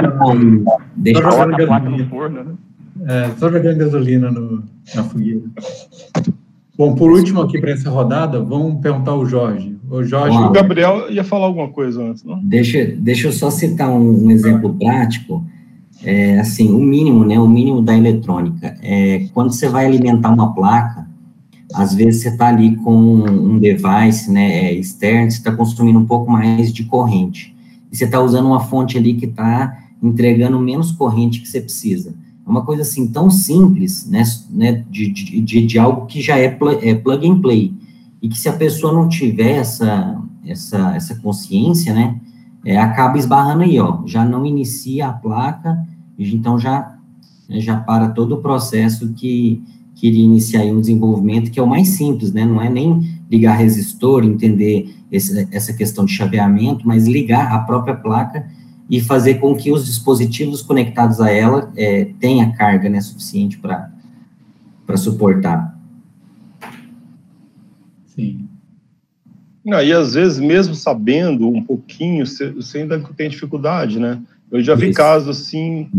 [0.96, 2.54] deixa eu jogando gasolina no forno, né?
[3.08, 5.42] É, só jogando gasolina no, na fogueira.
[6.78, 9.75] Bom, por último aqui para essa rodada, vamos perguntar ao Jorge.
[9.90, 10.38] O Jorge.
[10.38, 12.40] O Gabriel ia falar alguma coisa antes, não?
[12.44, 15.44] Deixa, deixa eu só citar um, um exemplo prático.
[16.04, 17.40] É, assim, o mínimo, né?
[17.40, 18.76] O mínimo da eletrônica.
[18.82, 21.08] É, quando você vai alimentar uma placa,
[21.74, 24.66] às vezes você está ali com um device, né?
[24.66, 27.56] É, externo, você está consumindo um pouco mais de corrente.
[27.92, 32.14] E você está usando uma fonte ali que está entregando menos corrente que você precisa.
[32.46, 36.48] É uma coisa assim tão simples, né, né de, de, de algo que já é,
[36.48, 37.74] pl é plug and play,
[38.26, 42.20] e que se a pessoa não tiver essa, essa, essa consciência, né,
[42.66, 45.78] é, acaba esbarrando aí, ó, já não inicia a placa,
[46.18, 46.98] então já,
[47.48, 49.62] já para todo o processo que,
[49.94, 53.16] que iria iniciar aí um desenvolvimento, que é o mais simples, né, não é nem
[53.30, 58.48] ligar resistor, entender esse, essa questão de chaveamento, mas ligar a própria placa
[58.90, 64.98] e fazer com que os dispositivos conectados a ela é, tenha carga né, suficiente para
[64.98, 65.75] suportar.
[68.16, 68.48] Sim.
[69.66, 74.22] Não, e às vezes, mesmo sabendo um pouquinho, você ainda tem dificuldade, né?
[74.52, 74.98] Eu já vi Isso.
[74.98, 75.90] casos assim,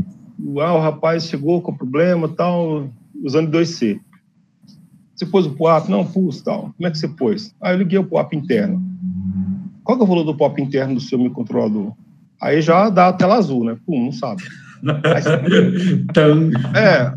[0.61, 2.89] ah, o rapaz chegou com problema tal,
[3.25, 3.99] usando 2C.
[5.15, 5.89] Você pôs o POAP?
[5.89, 6.73] Não, pus, tal.
[6.77, 7.55] Como é que você pôs?
[7.61, 8.81] Aí eu liguei o POAP interno.
[9.83, 11.93] Qual que é o valor do POAP interno do seu microcontrolador?
[12.41, 13.77] Aí já dá a tela azul, né?
[13.85, 14.43] Pum, não sabe.
[14.83, 17.13] então, é,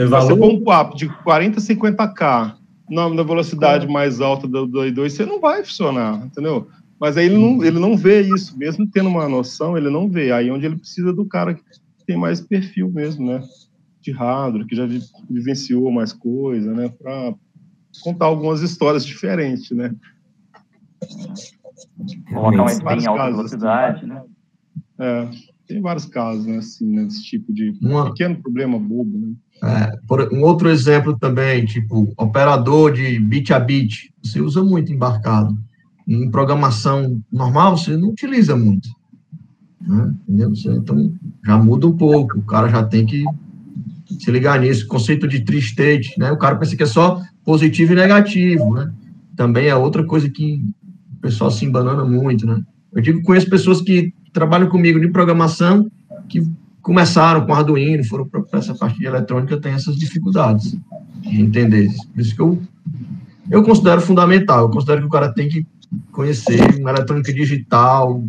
[0.00, 0.26] é valor...
[0.26, 2.54] você põe um POAP de 40, 50K
[2.88, 6.68] na, na velocidade mais alta do, do I2, você não vai funcionar, entendeu?
[6.98, 10.32] Mas aí ele não, ele não vê isso, mesmo tendo uma noção, ele não vê.
[10.32, 11.62] Aí é onde ele precisa do cara que
[12.06, 13.42] tem mais perfil mesmo, né?
[14.00, 14.86] De hardware, que já
[15.28, 16.88] vivenciou mais coisa, né?
[16.88, 17.34] Para
[18.02, 19.94] contar algumas histórias diferentes, né?
[22.32, 23.36] Colocar um SP em alta assim.
[23.36, 24.22] velocidade, assim, né?
[24.98, 25.28] É,
[25.66, 28.06] tem vários casos, né, assim, né, desse tipo de Uma...
[28.06, 29.34] pequeno problema bobo, né?
[29.62, 34.92] É, por, um outro exemplo também, tipo, operador de bit a bit, você usa muito
[34.92, 35.56] embarcado.
[36.06, 38.88] Em programação normal, você não utiliza muito.
[39.80, 40.14] Né?
[40.28, 40.50] Entendeu?
[40.50, 41.12] Você, então,
[41.44, 43.24] já muda um pouco, o cara já tem que
[44.18, 44.86] se ligar nisso.
[44.86, 46.30] Conceito de tri-state, né?
[46.30, 48.92] O cara pensa que é só positivo e negativo, né?
[49.36, 50.62] Também é outra coisa que
[51.18, 52.62] o pessoal se embanana muito, né?
[52.92, 55.90] Eu digo conheço pessoas que trabalham comigo de programação
[56.28, 56.40] que
[56.86, 60.76] começaram com Arduino, foram para essa parte de eletrônica, tem essas dificuldades
[61.20, 61.90] de entender.
[62.14, 62.62] Por isso que eu,
[63.50, 65.66] eu considero fundamental, eu considero que o cara tem que
[66.12, 68.22] conhecer uma eletrônica digital,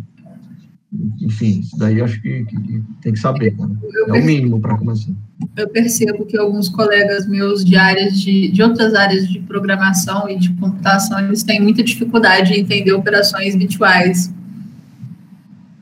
[1.21, 3.69] enfim, isso daí acho que, que, que tem que saber, né?
[4.07, 5.11] é o mínimo para começar.
[5.55, 10.35] Eu percebo que alguns colegas meus de áreas de, de outras áreas de programação e
[10.35, 14.35] de computação, eles têm muita dificuldade em entender operações bitwise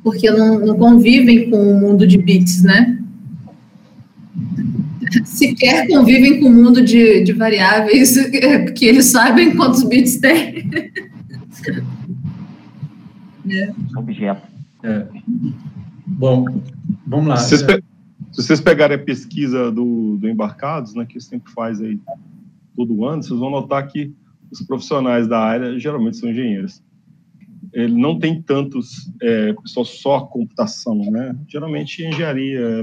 [0.06, 3.02] porque não, não convivem com o mundo de bits, né?
[5.24, 8.15] Sequer convivem com o mundo de, de variáveis,
[8.65, 10.70] porque eles sabem quantos bits tem.
[13.50, 13.74] é.
[13.98, 14.48] Objeto.
[14.84, 15.08] É.
[16.06, 16.62] Bom,
[17.08, 17.38] vamos lá.
[17.38, 17.84] Se vocês, pe
[18.32, 22.00] se vocês pegarem a pesquisa do, do Embarcados, né, que sempre faz aí
[22.76, 24.13] todo ano, vocês vão notar que
[24.52, 26.84] os profissionais da área geralmente são engenheiros
[27.76, 31.38] ele não tem tantos é, só computação, né?
[31.46, 32.82] Geralmente engenharia,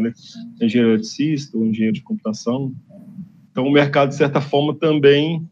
[0.60, 2.74] engenheiro eletricista ou engenheiro de computação.
[3.50, 5.48] Então o mercado de certa forma também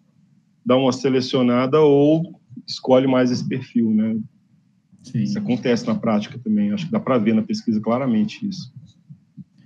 [0.65, 4.17] dá uma selecionada ou escolhe mais esse perfil, né?
[5.03, 5.23] Sim.
[5.23, 6.73] Isso acontece na prática também.
[6.73, 8.71] Acho que dá para ver na pesquisa claramente isso.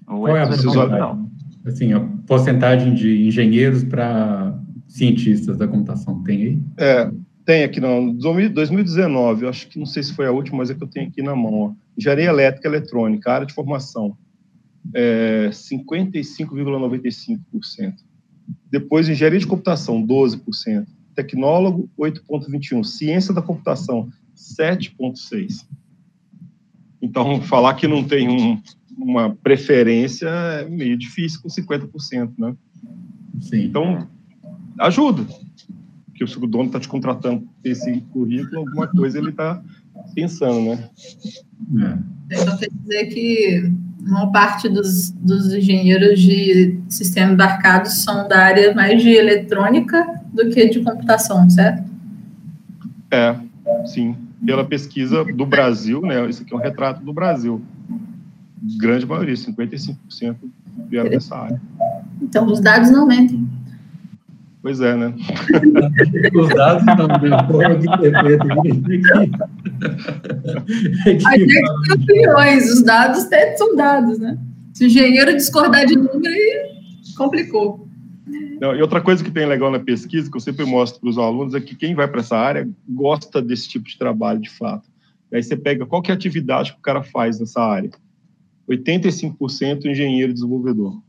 [0.07, 1.31] Qual é a porcentagem,
[1.67, 4.57] assim, a porcentagem de engenheiros para
[4.87, 6.23] cientistas da computação?
[6.23, 6.59] Tem aí?
[6.77, 7.11] É,
[7.45, 10.75] tem aqui no 2019, eu acho que não sei se foi a última, mas é
[10.75, 11.55] que eu tenho aqui na mão.
[11.55, 11.73] Ó.
[11.97, 14.17] Engenharia elétrica e eletrônica, área de formação,
[14.95, 17.97] é 55,95%.
[18.71, 20.87] Depois, engenharia de computação, 12%.
[21.15, 22.85] Tecnólogo, 8,21%.
[22.85, 25.67] Ciência da computação, 7,6%.
[27.01, 28.61] Então, falar que não tem um,
[28.97, 32.57] uma preferência é meio difícil com 50%, né?
[33.41, 33.65] Sim.
[33.65, 34.09] Então,
[34.79, 35.27] ajuda
[36.15, 39.61] que o dono está te contratando esse currículo, alguma coisa ele está
[40.15, 40.89] pensando, né?
[42.31, 42.41] É.
[42.41, 48.75] Então quer dizer que uma parte dos, dos engenheiros de sistema embarcado são da área
[48.75, 51.85] mais de eletrônica do que de computação, certo?
[53.11, 53.37] É,
[53.87, 54.17] sim.
[54.45, 56.29] Pela pesquisa do Brasil, né?
[56.29, 57.63] Isso aqui é um retrato do Brasil.
[58.79, 60.37] Grande maioria, 55%
[60.89, 61.61] vieram dessa área.
[62.21, 63.47] Então, os dados não mentem.
[64.65, 65.15] Pois é, né?
[66.35, 66.85] Os dados
[67.47, 68.57] forma de interpretar.
[71.05, 74.39] A gente tem opiniões, os dados são dados, né?
[74.73, 76.71] Se o engenheiro discordar de número, aí
[77.15, 77.87] complicou.
[78.59, 81.19] Não, e outra coisa que tem legal na pesquisa, que eu sempre mostro para os
[81.19, 84.89] alunos, é que quem vai para essa área gosta desse tipo de trabalho, de fato.
[85.31, 87.91] E aí você pega qual que é a atividade que o cara faz nessa área.
[88.67, 91.03] 85% engenheiro desenvolvedor.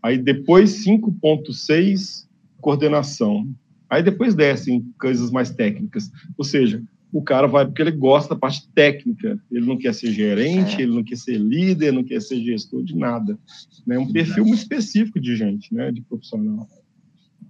[0.00, 2.24] Aí depois 5,6%
[2.64, 3.46] coordenação.
[3.90, 6.10] Aí depois descem coisas mais técnicas.
[6.38, 9.38] Ou seja, o cara vai porque ele gosta da parte técnica.
[9.52, 10.82] Ele não quer ser gerente, é.
[10.82, 13.38] ele não quer ser líder, não quer ser gestor de nada.
[13.86, 13.98] É né?
[13.98, 15.92] um perfil muito específico de gente, né?
[15.92, 16.66] De profissional.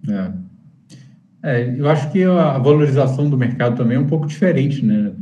[0.09, 0.33] É.
[1.43, 5.13] é eu acho que a valorização do mercado também é um pouco diferente, né?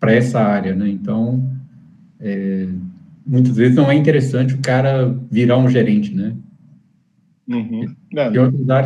[0.00, 0.88] Para essa área, né?
[0.88, 1.46] Então,
[2.18, 2.66] é,
[3.24, 6.34] muitas vezes não é interessante o cara virar um gerente, né?
[7.48, 7.84] Uhum.
[8.16, 8.30] É.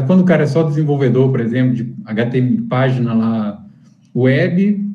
[0.07, 3.67] Quando o cara é só desenvolvedor, por exemplo, de HTML, página lá,
[4.15, 4.87] web,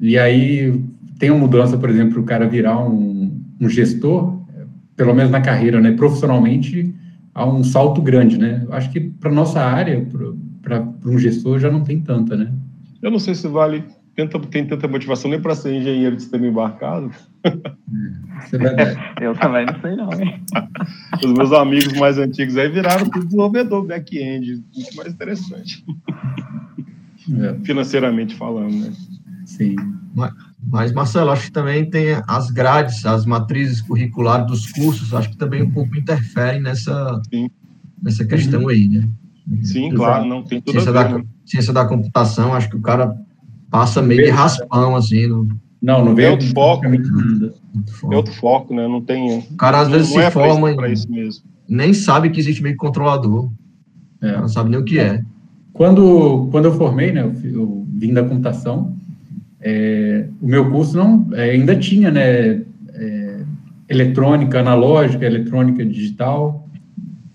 [0.00, 0.80] e aí
[1.18, 4.38] tem uma mudança, por exemplo, o cara virar um, um gestor,
[4.96, 6.94] pelo menos na carreira, né, profissionalmente,
[7.34, 8.64] há um salto grande, né?
[8.70, 10.06] Acho que para nossa área,
[10.62, 12.52] para um gestor, já não tem tanta, né?
[13.02, 16.46] Eu não sei se vale tenta, tem tanta motivação nem para ser engenheiro de sistema
[16.46, 17.10] embarcado.
[17.44, 20.42] É eu também não sei não, hein?
[21.22, 25.84] Os meus amigos mais antigos aí viraram tudo desenvolvedor back-end, muito mais interessante.
[27.40, 27.64] É.
[27.64, 28.92] Financeiramente falando, né?
[29.44, 29.76] Sim.
[30.14, 35.30] Mas, mas, Marcelo, acho que também tem as grades, as matrizes curriculares dos cursos, acho
[35.30, 37.50] que também um pouco interferem nessa, Sim.
[38.02, 38.68] nessa questão uhum.
[38.68, 39.08] aí, né?
[39.62, 41.12] Sim, claro, não tem tudo ciência a ver.
[41.12, 41.24] Da, né?
[41.44, 43.14] Ciência da computação, acho que o cara
[43.74, 45.26] passa meio de raspão, assim.
[45.26, 45.48] No...
[45.82, 46.86] Não, não vem outro foco.
[46.86, 48.86] É outro foco, né?
[48.86, 49.38] Não tem.
[49.38, 51.28] O cara às vezes se é forma e
[51.68, 53.50] nem sabe que existe meio controlador.
[54.22, 54.36] É.
[54.38, 55.20] Não sabe nem o que é.
[55.72, 57.22] Quando, quando eu formei, né?
[57.22, 58.94] Eu, eu vim da computação.
[59.60, 62.62] É, o meu curso não é, ainda tinha, né?
[62.94, 63.40] É,
[63.88, 66.64] eletrônica analógica, eletrônica digital.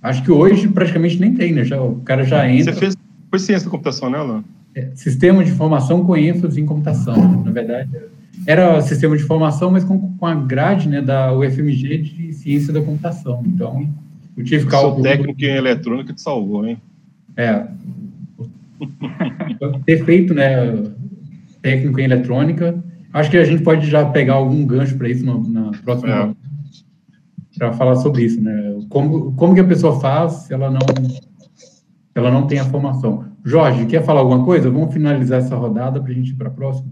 [0.01, 1.65] Acho que hoje praticamente nem tem, né?
[1.65, 2.71] Já, o cara já entra.
[2.71, 2.97] Você fez
[3.29, 4.43] foi ciência da computação, né, Alan?
[4.79, 7.43] É, sistema de informação com ênfase em computação.
[7.43, 7.89] Na verdade,
[8.47, 12.81] era sistema de informação, mas com, com a grade né, da UFMG de ciência da
[12.81, 13.43] computação.
[13.45, 13.89] Então,
[14.37, 15.03] eu tive cálculo.
[15.03, 16.77] técnico em eletrônica te salvou, hein?
[17.35, 17.65] É.
[19.85, 20.71] ter feito, né,
[21.61, 22.81] técnico em eletrônica.
[23.11, 26.09] Acho que a gente pode já pegar algum gancho para isso na, na próxima.
[26.09, 26.49] É.
[27.57, 28.77] Para falar sobre isso, né?
[28.87, 31.21] Como, como que a pessoa faz se ela não, se
[32.15, 33.28] ela não tem a formação?
[33.43, 34.69] Jorge, quer falar alguma coisa?
[34.69, 36.91] Vamos finalizar essa rodada para a gente ir para a próxima.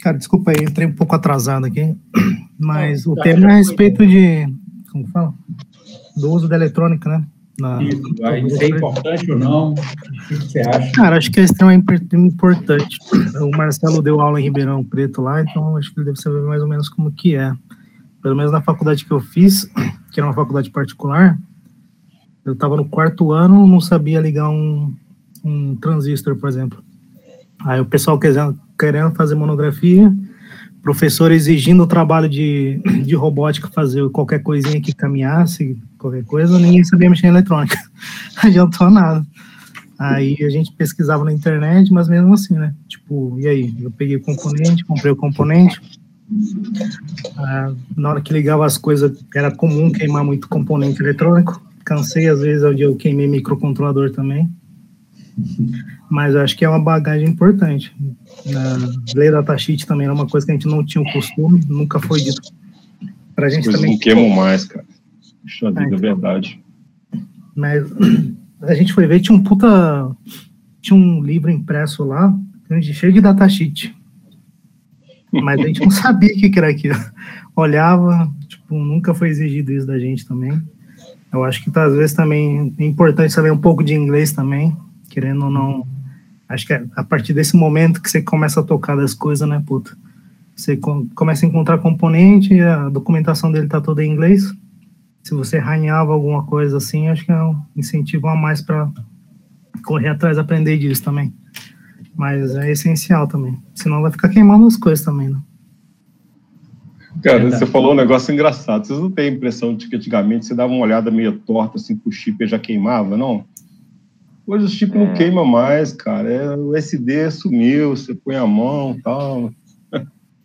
[0.00, 1.94] Cara, desculpa aí, entrei um pouco atrasado aqui,
[2.58, 4.46] mas o tema é a respeito de,
[4.90, 5.34] como fala?
[6.16, 7.26] Do uso da eletrônica, né?
[7.60, 8.02] Na, isso,
[8.46, 9.72] isso é importante ou não?
[9.72, 9.74] O
[10.28, 10.92] que você acha?
[10.92, 12.96] Cara, acho que é extremamente importante.
[13.42, 16.62] O Marcelo deu aula em Ribeirão Preto lá, então acho que ele deve saber mais
[16.62, 17.52] ou menos como que é.
[18.22, 19.64] Pelo menos na faculdade que eu fiz,
[20.10, 21.38] que era uma faculdade particular,
[22.50, 24.92] eu estava no quarto ano, não sabia ligar um,
[25.44, 26.82] um transistor, por exemplo.
[27.64, 30.12] Aí o pessoal querendo, querendo fazer monografia,
[30.82, 36.84] professor exigindo o trabalho de, de robótica, fazer qualquer coisinha que caminhasse, qualquer coisa, ninguém
[36.84, 37.76] sabia mexer em eletrônica.
[38.36, 39.24] Não adiantou nada.
[39.98, 42.74] Aí a gente pesquisava na internet, mas mesmo assim, né?
[42.88, 43.74] Tipo, e aí?
[43.78, 45.78] Eu peguei o componente, comprei o componente.
[47.36, 51.60] Ah, na hora que ligava as coisas, era comum queimar muito componente eletrônico.
[51.90, 54.48] Cansei, às vezes, onde eu queimei microcontrolador também.
[56.08, 57.92] Mas eu acho que é uma bagagem importante.
[59.12, 61.98] Lei da datasheet também era uma coisa que a gente não tinha o costume, nunca
[61.98, 62.40] foi dito.
[63.34, 63.90] Pra gente também.
[63.90, 64.86] não queimam mais, cara.
[65.42, 65.98] Puxa vida, é então.
[65.98, 66.62] verdade.
[67.56, 67.84] Mas
[68.62, 70.14] a gente foi ver, tinha um puta.
[70.80, 72.32] Tinha um livro impresso lá,
[72.80, 73.92] cheio de datasheet.
[75.32, 76.94] Mas a gente não sabia o que era aquilo.
[77.56, 80.62] Olhava, tipo, nunca foi exigido isso da gente também.
[81.32, 84.76] Eu acho que às vezes também é importante saber um pouco de inglês também,
[85.08, 85.86] querendo ou não.
[86.48, 89.62] Acho que é a partir desse momento que você começa a tocar das coisas, né,
[89.64, 89.96] puta?
[90.56, 90.76] Você
[91.14, 94.52] começa a encontrar componente, a documentação dele tá toda em inglês.
[95.22, 98.90] Se você arranhava alguma coisa assim, acho que é um incentivo a mais para
[99.84, 101.32] correr atrás, aprender disso também.
[102.14, 103.56] Mas é essencial também.
[103.74, 105.38] Senão vai ficar queimando as coisas também, né?
[107.22, 108.86] Cara, você falou um negócio engraçado.
[108.86, 111.96] Vocês não têm a impressão de que antigamente você dava uma olhada meio torta assim
[111.96, 113.44] pro chip e já queimava, não?
[114.46, 114.98] Hoje o chip é.
[114.98, 116.28] não queima mais, cara.
[116.28, 119.52] É, o SD sumiu, você põe a mão e tal.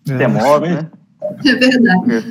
[0.05, 0.69] Demora, é.
[0.73, 0.91] né?
[1.45, 2.29] É verdade.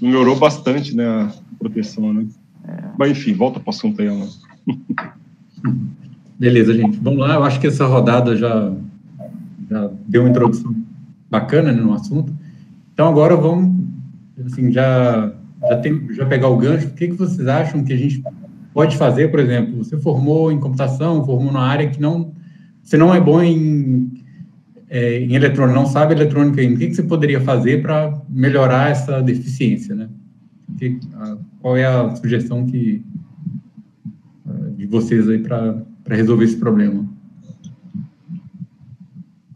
[0.00, 2.26] Melhorou bastante, né, a proteção, né?
[2.66, 2.82] É.
[2.98, 4.28] Mas enfim, volta para o assunto aí, Alan.
[6.38, 6.98] Beleza, gente.
[6.98, 7.34] Vamos lá.
[7.34, 8.72] Eu acho que essa rodada já,
[9.70, 10.74] já deu uma introdução
[11.30, 12.32] bacana né, no assunto.
[13.02, 13.84] Então agora vamos,
[14.46, 16.86] assim, já já tem, já pegar o gancho.
[16.86, 18.22] O que, que vocês acham que a gente
[18.72, 19.78] pode fazer, por exemplo?
[19.78, 22.32] Você formou em computação, formou numa área que não
[22.80, 24.08] você não é bom em
[24.88, 26.76] é, em eletrônica, não sabe eletrônica ainda.
[26.76, 30.08] O que, que você poderia fazer para melhorar essa deficiência, né?
[30.78, 33.04] Que, a, qual é a sugestão que
[34.76, 37.04] de vocês aí para resolver esse problema?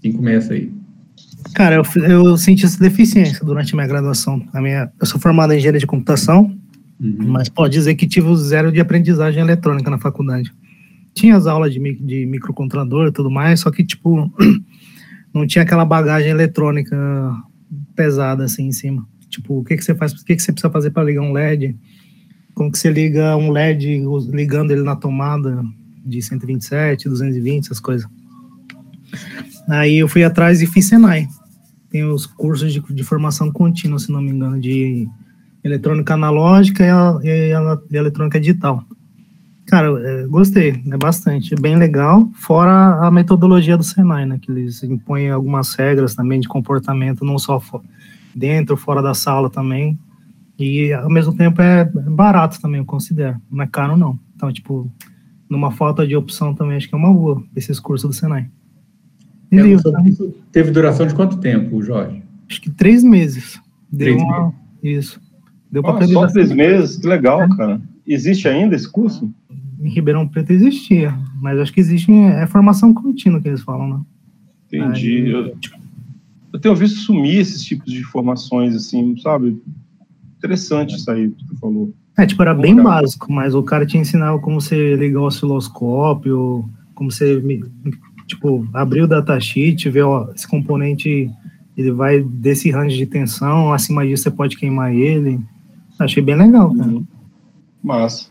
[0.00, 0.75] Quem começa aí?
[1.56, 4.46] Cara, eu, eu senti essa deficiência durante minha graduação.
[4.52, 6.54] A minha, eu sou formado em engenharia de computação,
[7.00, 7.28] uhum.
[7.28, 10.52] mas pode dizer que tive o zero de aprendizagem eletrônica na faculdade.
[11.14, 14.30] Tinha as aulas de, de microcontrolador e tudo mais, só que, tipo,
[15.32, 16.94] não tinha aquela bagagem eletrônica
[17.94, 19.08] pesada assim em cima.
[19.30, 21.32] Tipo, o que, que você faz, o que, que você precisa fazer para ligar um
[21.32, 21.74] LED?
[22.52, 25.64] Como que você liga um LED ligando ele na tomada
[26.04, 28.06] de 127, 220, essas coisas.
[29.66, 31.26] Aí eu fui atrás e fiz Senai
[31.96, 35.08] tem os cursos de, de, formação contínua, se não me engano, de
[35.64, 37.52] eletrônica analógica e, e,
[37.90, 38.84] e eletrônica digital.
[39.64, 44.50] Cara, é, gostei, é bastante, é bem legal, fora a metodologia do Senai, né, que
[44.50, 47.60] eles impõem algumas regras também de comportamento, não só
[48.34, 49.98] dentro, fora da sala também,
[50.58, 54.88] e ao mesmo tempo é barato também, eu considero, não é caro não, então, tipo,
[55.48, 58.48] numa falta de opção também, acho que é uma boa, esses cursos do Senai.
[59.50, 60.34] E livro?
[60.50, 62.22] Teve duração de quanto tempo, Jorge?
[62.48, 63.60] Acho que três meses.
[63.90, 64.40] Deu três uma...
[64.40, 64.54] meses?
[64.82, 65.20] Isso.
[65.70, 66.96] Deu oh, só três meses?
[66.96, 67.56] Que legal, é.
[67.56, 67.80] cara.
[68.06, 69.32] Existe ainda esse curso?
[69.80, 74.00] em Ribeirão Preto existia, mas acho que existe é formação contínua que eles falam, né?
[74.66, 75.22] Entendi.
[75.22, 75.56] Aí, eu,
[76.52, 79.60] eu, tenho visto sumir esses tipos de formações, assim, sabe?
[80.38, 81.92] Interessante isso aí que tu falou.
[82.18, 86.68] É, tipo, era bem básico, mas o cara te ensinava como você ligar o osciloscópio,
[86.94, 87.42] como você,
[88.26, 91.30] tipo, abrir o datasheet, ver, ó, esse componente,
[91.76, 95.40] ele vai desse range de tensão, acima disso você pode queimar ele.
[95.98, 96.90] Achei bem legal, cara.
[96.90, 97.06] Uhum.
[97.82, 98.28] Massa.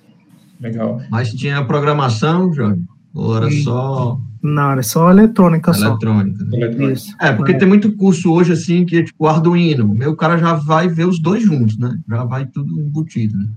[0.60, 1.02] Legal.
[1.10, 2.82] Mas tinha programação, Jorge?
[3.14, 4.20] Ou era só.
[4.41, 6.46] Não, era só eletrônica, eletrônica.
[6.46, 6.56] só.
[6.56, 6.93] Eletrônica.
[6.93, 7.16] Isso.
[7.20, 7.58] É, porque é.
[7.58, 9.86] tem muito curso hoje, assim, que é tipo Arduino.
[9.86, 11.98] O meu cara já vai ver os dois juntos, né?
[12.08, 13.48] Já vai tudo embutido, né?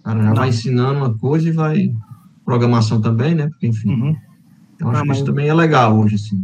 [0.00, 0.36] O cara já Não.
[0.36, 1.92] vai ensinando uma coisa e vai.
[2.44, 3.48] Programação também, né?
[3.48, 3.90] Porque, enfim.
[3.90, 4.16] Uhum.
[4.76, 6.36] Então, acho ah, que isso também é legal hoje, assim.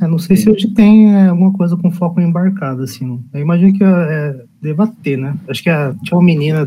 [0.00, 3.20] Eu é, não sei se hoje tem é, alguma coisa com foco embarcado, assim.
[3.32, 5.36] Eu imagino que é, deva ter, né?
[5.48, 6.66] Acho que a, tinha uma menina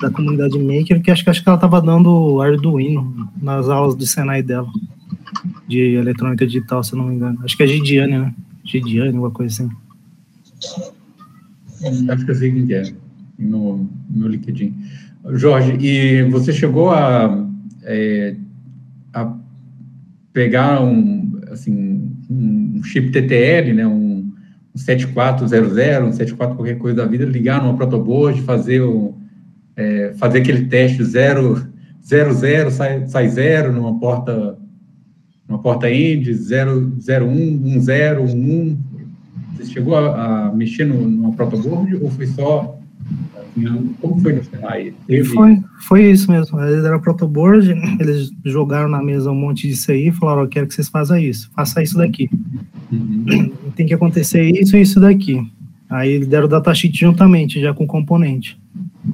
[0.00, 4.42] da comunidade maker, que acho, acho que ela estava dando Arduino nas aulas do Senai
[4.42, 4.68] dela,
[5.66, 7.38] de eletrônica digital, se eu não me engano.
[7.44, 8.34] Acho que é Gidiane, né?
[8.64, 9.70] Gidiane, alguma coisa assim.
[12.10, 12.92] Acho que eu sei quem é,
[13.38, 14.74] no, no LinkedIn.
[15.32, 17.46] Jorge, e você chegou a,
[17.84, 18.36] é,
[19.14, 19.34] a
[20.32, 24.32] pegar um, assim, um chip TTL, né, um,
[24.74, 28.82] um 7400, um 74 qualquer coisa da vida, ligar numa protoboard, fazer
[29.76, 31.66] é, fazer aquele teste zero,
[32.04, 34.58] zero, zero, sai, sai zero numa porta,
[35.48, 38.78] numa porta end, zero, zero, um, um, zero, um, um.
[39.56, 42.79] Você chegou a, a mexer no, numa protoboard ou foi só
[44.00, 44.94] como foi no Senai?
[45.32, 46.60] Foi, foi isso mesmo.
[46.60, 50.66] Eles eram protoboard, eles jogaram na mesa um monte disso aí e falaram: Eu quero
[50.66, 52.30] que vocês façam isso, faça isso daqui.
[52.90, 53.52] Uhum.
[53.74, 55.44] Tem que acontecer isso e isso daqui.
[55.88, 58.60] Aí eles deram o datasheet juntamente, já com componente.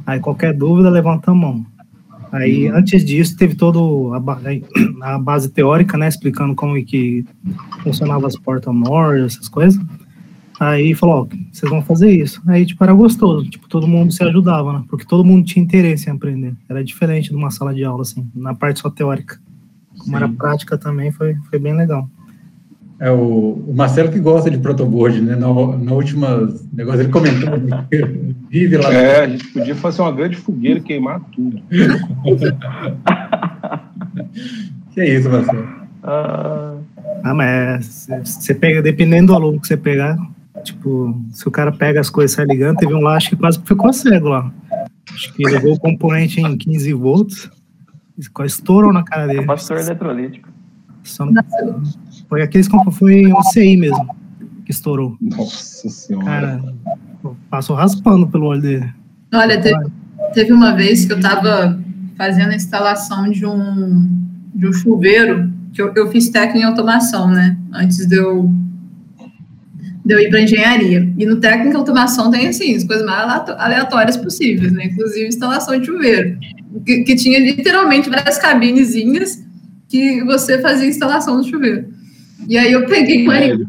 [0.06, 1.64] Aí qualquer dúvida, levanta a mão.
[2.32, 4.12] Aí, antes disso, teve todo
[5.00, 7.24] a, base teórica, né, explicando como é que
[7.82, 9.80] funcionava as portas Morse, essas coisas.
[10.58, 12.42] Aí falou, ó, vocês vão fazer isso.
[12.46, 16.08] Aí, tipo, era gostoso, tipo, todo mundo se ajudava, né, porque todo mundo tinha interesse
[16.08, 16.54] em aprender.
[16.68, 19.38] Era diferente de uma sala de aula, assim, na parte só teórica.
[19.98, 20.16] Como Sim.
[20.16, 22.08] era prática também, foi, foi bem legal.
[22.98, 25.36] É o, o, Marcelo que gosta de protoboard, né?
[25.36, 27.50] Na, na última negócio ele comentou
[28.48, 28.90] vive lá.
[28.90, 31.60] É, a gente podia fazer uma grande fogueira e queimar tudo.
[34.92, 35.68] que é isso, Marcelo?
[36.02, 40.16] Ah, mas você pega, dependendo do aluno que você pegar,
[40.62, 43.36] tipo, se o cara pega as coisas e sai ligando, teve um lá, acho que
[43.36, 44.52] quase ficou cego lá.
[45.12, 47.50] Acho que levou o componente em 15 volts,
[48.44, 49.46] estourou na cara dele.
[49.46, 50.48] Pastor eletrolítico.
[51.04, 51.42] Só não...
[52.28, 54.16] Foi aqueles que foi um CI mesmo
[54.66, 55.16] que estourou.
[55.20, 56.24] Nossa senhora.
[56.24, 56.74] Cara,
[57.48, 58.92] passou raspando pelo olho dele.
[59.32, 59.86] Olha, teve,
[60.34, 61.80] teve uma vez que eu estava
[62.16, 64.08] fazendo a instalação de um,
[64.54, 67.56] de um chuveiro, que eu, eu fiz técnico em automação, né?
[67.72, 68.50] Antes de eu,
[70.06, 71.12] de eu ir para engenharia.
[71.18, 73.28] E no técnico automação tem, assim, as coisas mais
[73.58, 74.86] aleatórias possíveis, né?
[74.86, 76.38] Inclusive instalação de chuveiro.
[76.84, 79.44] Que, que tinha literalmente várias cabinezinhas
[79.88, 81.88] que você fazia instalação do chuveiro.
[82.48, 83.66] E aí eu peguei um alicate.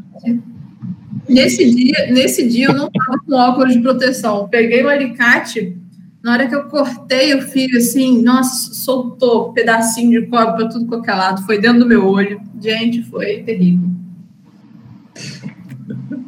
[1.28, 4.48] Nesse dia, nesse dia eu não estava com óculos de proteção.
[4.48, 5.76] Peguei o alicate,
[6.22, 10.70] na hora que eu cortei o fio, assim, nossa, soltou um pedacinho de cobre para
[10.70, 11.44] tudo qualquer lado.
[11.46, 12.40] Foi dentro do meu olho.
[12.62, 13.90] Gente, foi terrível.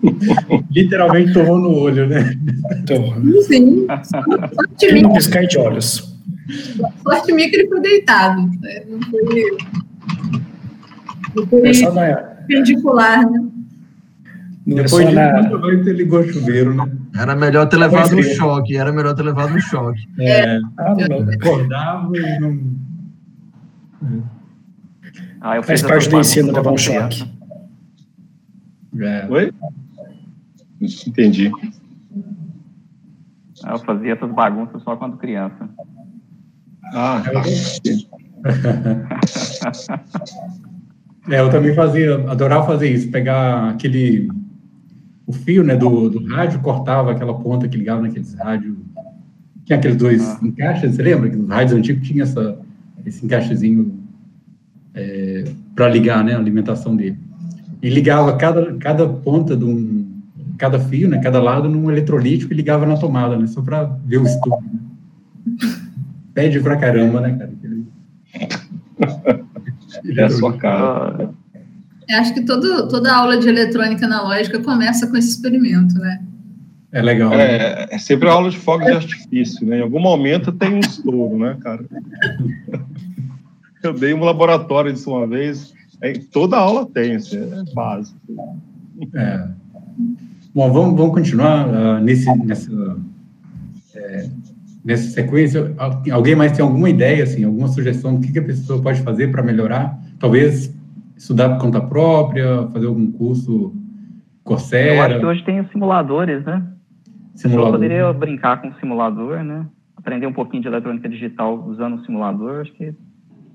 [0.72, 2.36] Literalmente tomou no olho, né?
[3.48, 3.88] Sim.
[4.04, 5.14] Sorte minha.
[5.14, 6.16] piscar de olhos.
[7.04, 8.42] Sorte minha que ele foi deitado.
[8.62, 8.84] Né?
[11.36, 12.16] Não foi foi na...
[12.16, 13.46] perpendicular, né?
[14.66, 15.42] Depois de na...
[15.42, 16.90] muito ele ligou o chuveiro, né?
[17.16, 20.08] Era melhor ter levado um choque, era melhor ter levado um choque.
[20.20, 20.60] É, é.
[20.78, 21.30] Ah, não.
[21.34, 22.60] acordava e não...
[25.42, 27.24] Ah, Faz parte do ensino levar um choque.
[29.00, 29.26] É.
[29.30, 29.54] Oi?
[30.82, 31.52] Entendi.
[33.68, 35.70] Eu fazia essas bagunças só quando criança.
[36.94, 37.22] Ah,
[41.30, 44.28] É, eu também fazia, adorava fazer isso, pegar aquele
[45.28, 48.76] o fio, né, do, do rádio, cortava aquela ponta que ligava naqueles rádios
[49.70, 50.40] tinha aqueles dois ah.
[50.42, 52.58] encaixes, você lembra que nos rádios antigos tinha essa,
[53.06, 54.00] esse encaixezinho
[54.96, 55.44] é,
[55.76, 57.20] para ligar, né, a alimentação dele.
[57.80, 59.99] E ligava cada, cada ponta de um,
[60.60, 64.18] cada fio, né, cada lado num eletrolítico e ligava na tomada, né, só para ver
[64.18, 64.58] o estudo.
[64.62, 64.80] Né?
[66.34, 67.52] Pede pra caramba, né, cara?
[70.06, 71.32] é a sua cara.
[72.08, 76.22] Eu acho que todo, toda aula de eletrônica analógica começa com esse experimento, né?
[76.92, 77.32] É legal.
[77.34, 79.78] É, é sempre a aula de fogo de artifício, né?
[79.78, 81.86] Em algum momento tem um estouro, né, cara?
[83.82, 85.74] Eu dei um laboratório disso uma vez.
[86.02, 88.18] É, toda aula tem, isso é básico.
[89.14, 89.48] É.
[90.60, 92.98] Bom, vamos, vamos continuar uh, nesse, nessa,
[93.96, 94.30] é,
[94.84, 95.74] nessa sequência.
[96.12, 99.32] Alguém mais tem alguma ideia, assim, alguma sugestão do que, que a pessoa pode fazer
[99.32, 99.98] para melhorar?
[100.20, 100.78] Talvez
[101.16, 103.74] estudar por conta própria, fazer algum curso
[104.44, 104.96] Coursera?
[104.96, 106.62] Eu acho que hoje tem os simuladores, né?
[107.36, 107.68] Simulador.
[107.68, 109.66] Eu poderia brincar com o simulador, né?
[109.96, 112.94] Aprender um pouquinho de eletrônica digital usando o simulador, acho que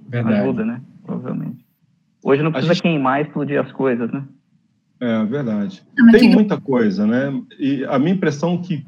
[0.08, 0.36] Verdade.
[0.36, 0.80] ajuda, né?
[1.04, 1.66] Provavelmente.
[2.24, 2.82] Hoje não precisa gente...
[2.82, 4.24] queimar e explodir as coisas, né?
[5.04, 5.82] É, verdade.
[6.12, 7.42] Tem muita coisa, né?
[7.60, 8.86] E a minha impressão é que,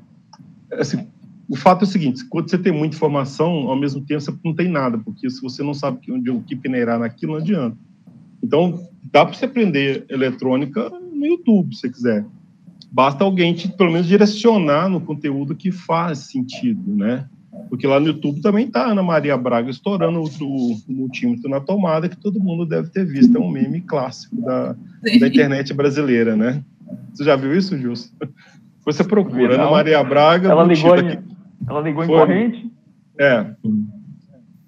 [0.72, 1.06] assim,
[1.46, 4.54] o fato é o seguinte, quando você tem muita informação, ao mesmo tempo você não
[4.54, 7.76] tem nada, porque se você não sabe onde o que peneirar naquilo, não adianta.
[8.42, 12.26] Então, dá para você aprender eletrônica no YouTube, se você quiser.
[12.90, 17.28] Basta alguém te, pelo menos, direcionar no conteúdo que faz sentido, né?
[17.68, 22.16] Porque lá no YouTube também tá Ana Maria Braga estourando o, multímetro na tomada, que
[22.16, 23.36] todo mundo deve ter visto.
[23.36, 24.76] É um meme clássico da,
[25.20, 26.62] da internet brasileira, né?
[27.12, 28.10] Você já viu isso, Gilson?
[28.84, 30.48] Você procura Ana Maria Braga.
[30.48, 31.18] Ela ligou, em,
[31.68, 32.70] ela ligou em corrente?
[33.18, 33.46] É.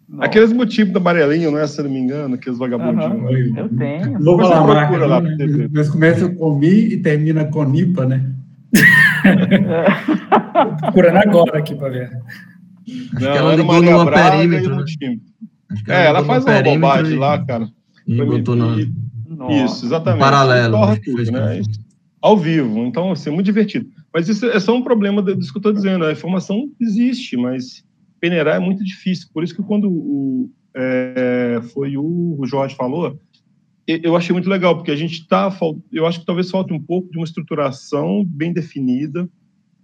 [0.09, 0.24] Não.
[0.24, 1.66] Aqueles motivos do amarelinho, não é?
[1.66, 3.51] Se não me engano, aqueles vagabundinhos.
[3.51, 4.18] Uhum, eu tenho.
[4.18, 5.36] Vou falar marca, lá né?
[5.70, 8.24] Mas começa com Mi e termina com Nipa, né?
[10.80, 12.11] procurando agora aqui para ver.
[13.12, 14.76] Não, que ela ligou no perímetro.
[14.76, 14.84] Né?
[15.89, 17.16] É, ela faz uma bobagem e...
[17.16, 17.68] lá, cara.
[18.07, 18.80] E botou no...
[19.51, 20.20] Isso, exatamente.
[20.20, 20.78] Paralelo.
[21.05, 21.62] Tudo, né?
[22.20, 22.84] Ao vivo.
[22.84, 23.89] Então, assim, é muito divertido.
[24.12, 26.05] Mas isso é só um problema disso que eu estou dizendo.
[26.05, 27.84] A informação existe, mas
[28.18, 29.28] peneirar é muito difícil.
[29.32, 33.20] Por isso que quando o, é, foi o, o Jorge falou,
[33.86, 35.55] eu achei muito legal, porque a gente está.
[35.93, 39.28] Eu acho que talvez falte um pouco de uma estruturação bem definida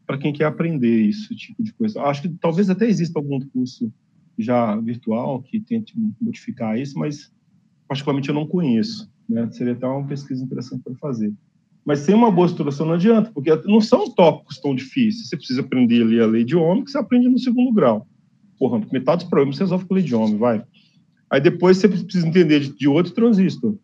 [0.07, 2.03] para quem quer aprender esse tipo de coisa.
[2.03, 3.93] Acho que talvez até exista algum curso
[4.39, 7.33] já virtual que tente modificar isso, mas
[7.89, 9.11] particularmente eu não conheço.
[9.29, 9.49] Né?
[9.51, 11.33] Seria até uma pesquisa interessante para fazer.
[11.85, 15.29] Mas sem uma boa estruturação não adianta, porque não são tópicos tão difíceis.
[15.29, 18.07] Você precisa aprender ali a lei de Ohm, que você aprende no segundo grau
[18.59, 20.65] porra, metade dos problemas você resolve com lei de Ohm, vai.
[21.31, 23.77] Aí depois você precisa entender de, de outro transistor.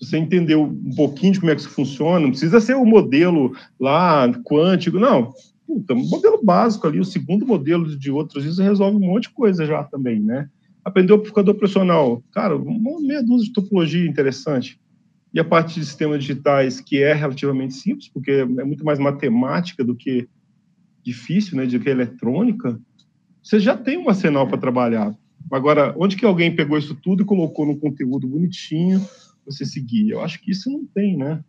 [0.00, 3.52] Você entendeu um pouquinho de como é que isso funciona, não precisa ser o modelo
[3.78, 5.32] lá quântico, não.
[5.66, 9.30] Puta, um modelo básico ali, o segundo modelo de outro transistor resolve um monte de
[9.30, 10.48] coisa já também, né?
[10.84, 12.24] Aprendeu o amplificador pressional.
[12.32, 14.80] Cara, uma meia dúzia de topologia interessante.
[15.32, 19.84] E a parte de sistemas digitais, que é relativamente simples, porque é muito mais matemática
[19.84, 20.28] do que
[21.04, 22.80] difícil, né, do que eletrônica,
[23.42, 25.14] você já tem um arsenal para trabalhar.
[25.50, 29.00] Agora, onde que alguém pegou isso tudo e colocou num conteúdo bonitinho
[29.44, 30.10] você seguir?
[30.10, 31.42] Eu acho que isso não tem, né?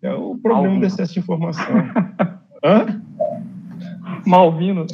[0.00, 1.64] É o problema do excesso de informação.
[2.64, 3.02] Hã?
[4.26, 4.86] Malvino.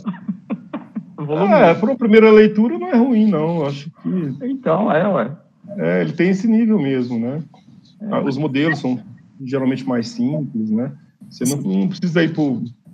[1.19, 3.59] É, para a primeira leitura não é ruim, não.
[3.59, 4.47] Eu acho que.
[4.47, 5.37] Então, é, ué.
[5.77, 7.43] É, ele tem esse nível mesmo, né?
[8.01, 8.21] É.
[8.21, 8.99] Os modelos são
[9.45, 10.93] geralmente mais simples, né?
[11.29, 12.43] Você não, não precisa ir para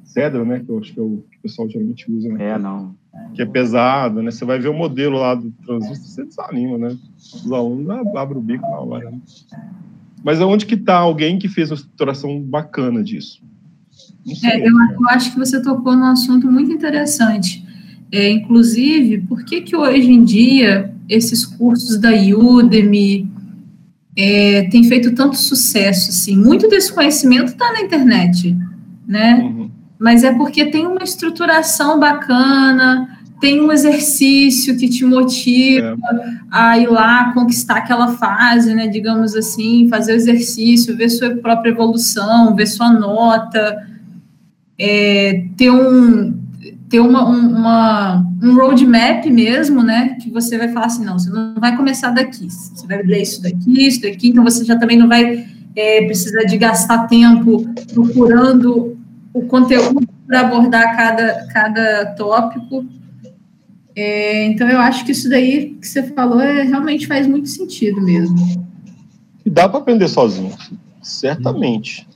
[0.05, 0.61] Cedra, né?
[0.61, 2.29] Que eu acho que é o que o pessoal geralmente usa.
[2.29, 2.51] Né?
[2.51, 2.95] É, não.
[3.35, 4.31] Que é pesado, né?
[4.31, 6.97] Você vai ver o modelo lá do transistor, você desanima, né?
[7.19, 9.11] Os alunos abrem o bico na hora.
[9.11, 9.19] Né?
[10.23, 13.43] Mas aonde que está alguém que fez uma estruturação bacana disso?
[14.25, 17.65] Sei, é, eu, eu, acho que você tocou num assunto muito interessante.
[18.11, 23.29] É, inclusive, por que que hoje em dia esses cursos da Udemy
[24.17, 26.11] é, têm feito tanto sucesso?
[26.11, 26.37] Assim?
[26.37, 28.57] Muito desse conhecimento está na internet,
[29.07, 29.41] né?
[29.43, 29.65] Uhum
[29.99, 33.14] mas é porque tem uma estruturação bacana,
[33.45, 35.97] tem um exercício que te motiva é.
[36.51, 38.87] a ir lá conquistar aquela fase, né?
[38.87, 43.87] Digamos assim, fazer o exercício, ver sua própria evolução, ver sua nota,
[44.79, 46.43] é, ter um
[46.89, 50.17] ter uma, um, uma, um roadmap mesmo, né?
[50.23, 53.43] Que você vai falar assim, não, você não vai começar daqui, você vai ler isso
[53.43, 58.97] daqui, isso daqui, então você já também não vai é, precisar de gastar tempo procurando
[59.35, 62.87] o conteúdo para abordar cada, cada tópico.
[63.97, 68.01] É, então, eu acho que isso daí que você falou é, realmente faz muito sentido
[68.01, 68.37] mesmo.
[69.45, 70.53] E dá para aprender sozinho,
[71.03, 72.07] certamente.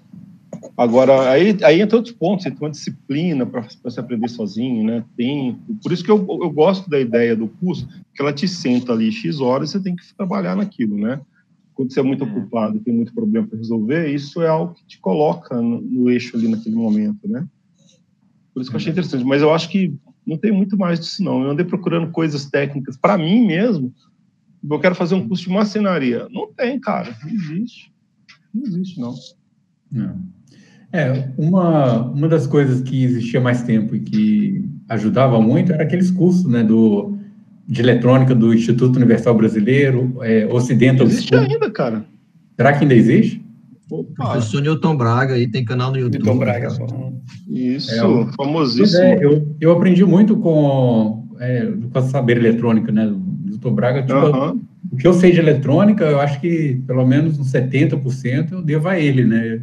[0.76, 5.04] Agora, aí, aí entra outros pontos, você tem uma disciplina para você aprender sozinho, né?
[5.16, 5.74] Tempo.
[5.82, 9.10] Por isso que eu, eu gosto da ideia do curso, que ela te senta ali
[9.10, 11.20] X horas e você tem que trabalhar naquilo, né?
[11.74, 12.26] Quando você é muito é.
[12.28, 16.36] ocupado, tem muito problema para resolver, isso é algo que te coloca no, no, eixo
[16.36, 17.46] ali naquele momento, né?
[18.54, 19.24] Por isso que eu achei interessante.
[19.24, 19.92] Mas eu acho que
[20.28, 21.42] não tem muito mais disso, não.
[21.42, 23.94] Eu andei procurando coisas técnicas para mim mesmo.
[24.70, 26.28] Eu quero fazer um curso de marcenaria.
[26.30, 27.16] Não tem, cara.
[27.24, 27.90] Não existe.
[28.52, 29.14] Não existe, não.
[29.90, 30.20] Não.
[30.92, 36.10] É, uma, uma das coisas que existia mais tempo e que ajudava muito era aqueles
[36.10, 37.16] cursos, né, do,
[37.66, 42.04] de eletrônica do Instituto Universal Brasileiro, é, Ocidental Existe ainda, cara.
[42.54, 43.42] Será que ainda existe?
[43.90, 44.32] Opa.
[44.32, 46.24] Professor Newton Braga aí, tem canal no YouTube.
[46.24, 46.68] Newton Braga.
[47.48, 49.02] Isso, é, famosíssimo.
[49.02, 53.12] É, eu, eu aprendi muito com, é, com a saber eletrônica, né,
[53.44, 54.02] Newton Braga.
[54.02, 54.60] Tipo, uhum.
[54.90, 58.88] O que eu sei de eletrônica, eu acho que pelo menos uns 70% eu devo
[58.88, 59.60] a ele, né?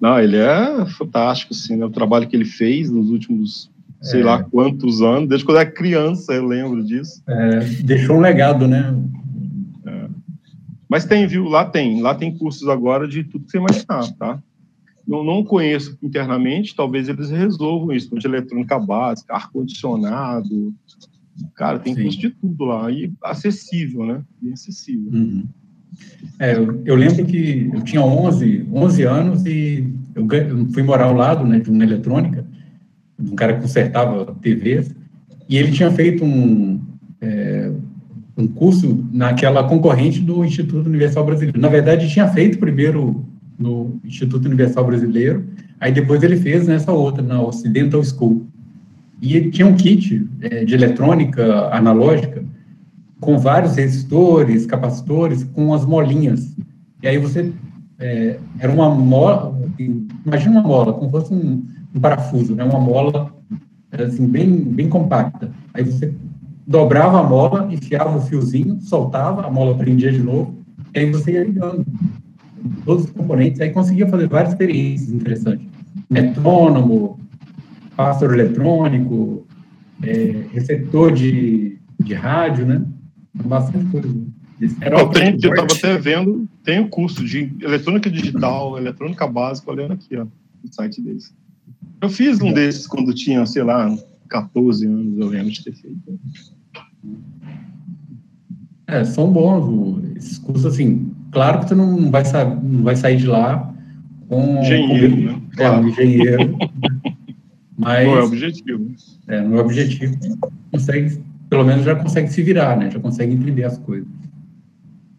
[0.00, 1.84] Não, ele é fantástico, assim, né?
[1.84, 3.70] O trabalho que ele fez nos últimos,
[4.00, 4.24] sei é.
[4.24, 7.22] lá quantos anos, desde quando era criança, eu lembro disso.
[7.28, 8.94] É, deixou um legado, né?
[10.90, 11.44] Mas tem, viu?
[11.44, 12.02] Lá tem.
[12.02, 14.42] Lá tem cursos agora de tudo que você imaginar, tá?
[15.06, 20.74] Não, não conheço internamente, talvez eles resolvam isso, de eletrônica básica, ar-condicionado.
[21.54, 22.02] Cara, tem Sim.
[22.02, 22.90] curso de tudo lá.
[22.90, 24.22] E acessível, né?
[24.42, 25.12] Bem acessível.
[25.12, 25.44] Uhum.
[26.38, 31.04] É, eu, eu, lembro que eu tinha 11, 11 anos e eu, eu fui morar
[31.04, 32.44] ao lado né, de uma eletrônica,
[33.18, 34.94] um cara que consertava TVs,
[35.48, 36.80] e ele tinha feito um,
[37.20, 37.59] é,
[38.40, 41.60] um curso naquela concorrente do Instituto Universal Brasileiro.
[41.60, 43.24] Na verdade, tinha feito primeiro
[43.58, 45.44] no Instituto Universal Brasileiro,
[45.78, 48.46] aí depois ele fez nessa outra, na Occidental School.
[49.20, 52.42] E ele tinha um kit é, de eletrônica analógica
[53.20, 56.56] com vários resistores, capacitores, com as molinhas.
[57.02, 57.52] E aí você
[57.98, 59.54] é, era uma mola,
[60.24, 61.62] imagina uma mola, como se fosse um,
[61.94, 62.64] um parafuso, né?
[62.64, 63.30] Uma mola
[63.92, 65.50] assim bem bem compacta.
[65.74, 66.14] Aí você
[66.70, 70.64] dobrava a mola, enfiava o fiozinho, soltava, a mola prendia de novo,
[70.94, 71.84] e aí você ia ligando
[72.84, 75.66] todos os componentes, aí conseguia fazer várias experiências interessantes.
[76.08, 77.18] Metrônomo,
[77.96, 79.44] pássaro eletrônico,
[80.00, 82.84] é, receptor de, de rádio, né?
[83.34, 84.08] Bastante coisa.
[84.80, 89.94] Eu, tenho, eu estava até vendo, tem o curso de eletrônica digital, eletrônica básica, olhando
[89.94, 91.34] aqui, ó, no site deles.
[92.00, 93.92] Eu fiz um desses quando tinha, sei lá,
[94.28, 96.20] 14 anos, eu lembro de ter feito.
[98.86, 102.22] É, são bons esses cursos, assim, claro que você não vai,
[102.62, 103.72] não vai sair de lá
[104.28, 104.60] com...
[104.60, 105.40] Engenheiro, com, né?
[105.58, 106.58] É, um engenheiro.
[107.78, 108.06] mas...
[108.06, 108.94] Não é objetivo.
[109.28, 110.18] É, não é objetivo.
[110.72, 112.88] Consegue pelo menos já consegue se virar, né?
[112.90, 114.08] Já consegue entender as coisas.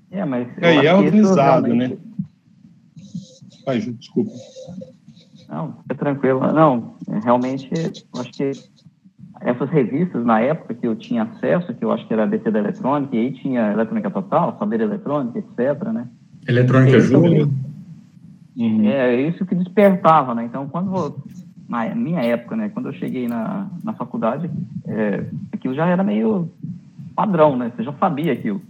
[0.10, 0.48] É, mas.
[0.62, 1.96] É, e é organizado, realmente...
[1.96, 2.00] né?
[3.68, 4.32] Ai, desculpa.
[5.50, 6.40] Não, é tranquilo.
[6.54, 7.70] Não, realmente,
[8.16, 8.52] acho que
[9.44, 12.52] essas revistas, na época que eu tinha acesso, que eu acho que era a BC
[12.52, 16.08] da Eletrônica, e aí tinha Eletrônica Total, Saber Eletrônica, etc., né?
[16.48, 17.50] Eletrônica Júnior.
[18.56, 18.86] Uhum.
[18.86, 20.46] É, isso que despertava, né?
[20.46, 21.16] Então, quando
[21.72, 24.52] na minha época, né, quando eu cheguei na, na faculdade,
[24.86, 26.52] é, aquilo já era meio
[27.16, 27.72] padrão, né?
[27.74, 28.62] Você já sabia aquilo.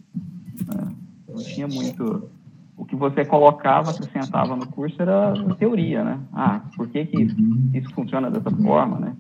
[0.68, 0.94] Né?
[1.28, 2.30] Não tinha muito.
[2.78, 6.20] O que você colocava, acrescentava no curso era teoria, né?
[6.32, 7.28] Ah, por que, que
[7.74, 9.16] isso funciona dessa forma, né?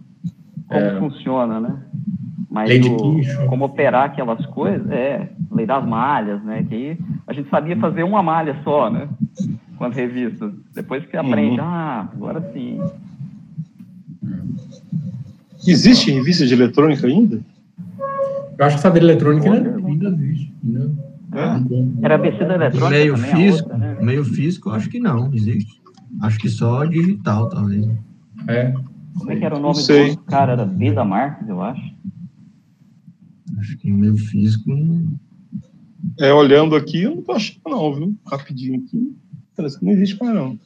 [0.71, 0.99] Como é.
[0.99, 1.77] funciona, né?
[2.49, 6.65] Mas o, como operar aquelas coisas, é, lei das malhas, né?
[6.67, 6.97] Que aí
[7.27, 9.07] a gente sabia fazer uma malha só, né?
[9.77, 10.51] Com as revistas.
[10.73, 11.65] Depois que aprende, uhum.
[11.65, 12.79] ah, agora sim,
[15.67, 17.41] Existe revista de eletrônica ainda?
[18.57, 20.53] Eu acho que saber eletrônica ainda, ainda existe.
[20.63, 20.91] Ainda.
[21.33, 22.05] É?
[22.05, 22.89] Era BC da eletrônica.
[22.89, 23.97] Meio físico, outra, né?
[24.01, 25.81] meio físico, acho que não, existe.
[26.21, 27.87] Acho que só digital, talvez.
[28.47, 28.73] É.
[29.17, 30.53] Como é que era o nome do cara?
[30.53, 31.93] Era Vida Marques, eu acho.
[33.59, 34.71] Acho que meio físico.
[36.19, 38.15] É, olhando aqui, eu não tô achando, não, viu?
[38.25, 39.15] Rapidinho aqui.
[39.55, 40.59] Parece que não existe mais, não.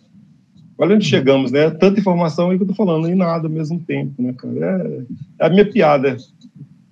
[0.77, 1.69] Olha onde chegamos, né?
[1.69, 4.55] Tanta informação aí que eu tô falando, e nada ao mesmo tempo, né, cara?
[4.57, 5.05] É,
[5.39, 6.17] é a minha piada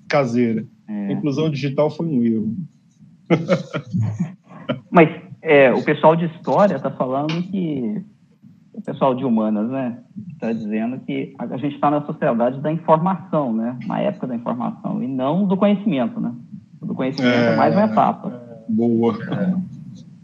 [0.07, 0.65] caseira.
[0.87, 1.07] É.
[1.07, 2.55] A inclusão digital foi um erro.
[4.89, 5.09] Mas
[5.41, 8.01] é, o pessoal de história está falando que
[8.73, 9.99] o pessoal de humanas, né,
[10.33, 15.01] está dizendo que a gente está na sociedade da informação, né, na época da informação
[15.01, 16.33] e não do conhecimento, né.
[16.81, 18.41] O do conhecimento é, é mais uma etapa.
[18.67, 19.15] Boa.
[19.31, 19.55] É.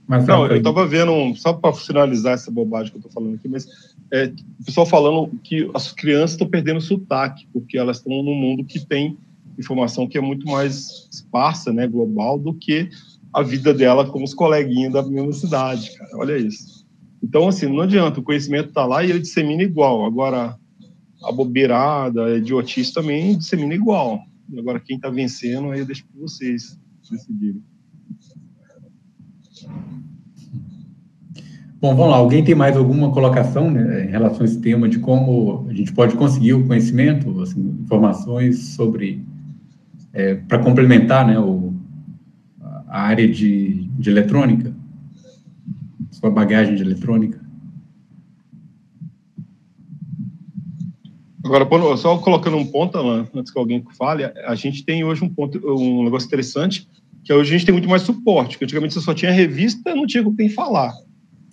[0.07, 3.47] Mas não, eu estava vendo, só para finalizar essa bobagem que eu estou falando aqui,
[3.47, 3.67] mas
[4.11, 8.63] é, o pessoal falando que as crianças estão perdendo sotaque, porque elas estão num mundo
[8.63, 9.15] que tem
[9.57, 12.89] informação que é muito mais esparsa, né, global, do que
[13.31, 16.09] a vida dela com os coleguinhas da mesma cidade, cara.
[16.15, 16.78] Olha isso.
[17.21, 20.05] Então, assim, não adianta, o conhecimento está lá e ele dissemina igual.
[20.05, 20.57] Agora,
[21.23, 24.21] a bobeirada, a idiotice também dissemina igual.
[24.57, 27.61] Agora, quem está vencendo, aí eu deixo para vocês decidirem.
[31.81, 32.17] Bom, vamos lá.
[32.17, 35.93] Alguém tem mais alguma colocação né, em relação a esse tema de como a gente
[35.93, 39.23] pode conseguir o conhecimento, assim, informações sobre,
[40.11, 41.73] é, para complementar né, o,
[42.61, 44.68] a área de, de eletrônica,
[46.19, 47.39] sua bagagem de eletrônica?
[51.43, 51.65] Agora,
[51.97, 55.57] só colocando um ponto, Alan, antes que alguém fale, a gente tem hoje um ponto,
[55.65, 56.87] um negócio interessante,
[57.23, 60.05] que hoje a gente tem muito mais suporte, porque antigamente você só tinha revista, não
[60.05, 60.93] tinha com quem falar.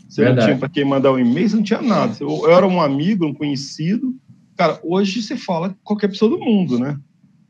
[0.09, 0.39] Você Verdade.
[0.39, 2.15] não tinha para quem mandar um e-mail, você não tinha nada.
[2.21, 4.15] Eu era um amigo, um conhecido.
[4.57, 6.99] Cara, hoje você fala com qualquer pessoa do mundo, né?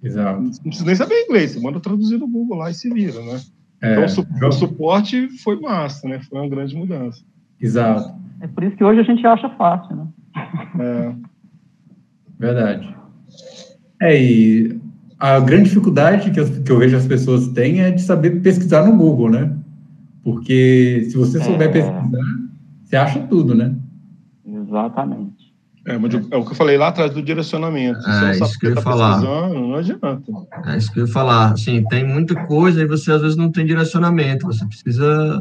[0.03, 0.43] Exato.
[0.43, 3.41] Não precisa nem saber inglês, você manda traduzir no Google lá e se vira, né?
[3.81, 6.21] É, então, o, suporte foi massa, né?
[6.21, 7.23] Foi uma grande mudança.
[7.61, 8.15] Exato.
[8.41, 10.07] É por isso que hoje a gente acha fácil, né?
[10.81, 11.15] É.
[12.39, 12.95] Verdade.
[14.01, 14.81] É, e
[15.19, 18.85] a grande dificuldade que eu, que eu vejo as pessoas têm é de saber pesquisar
[18.87, 19.57] no Google, né?
[20.23, 21.73] Porque se você souber é...
[21.73, 22.11] pesquisar,
[22.85, 23.75] você acha tudo, né?
[24.45, 25.36] Exatamente.
[25.87, 28.03] É, mas é o que eu falei lá atrás do direcionamento.
[28.03, 29.21] Se é, isso que eu ia tá falar.
[29.21, 30.21] não adianta.
[30.65, 31.53] É isso que eu ia falar.
[31.53, 34.47] Assim, tem muita coisa e você às vezes não tem direcionamento.
[34.47, 35.41] Você precisa,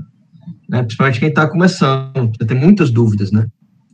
[0.70, 3.48] né, principalmente quem está começando, você tem muitas dúvidas, né?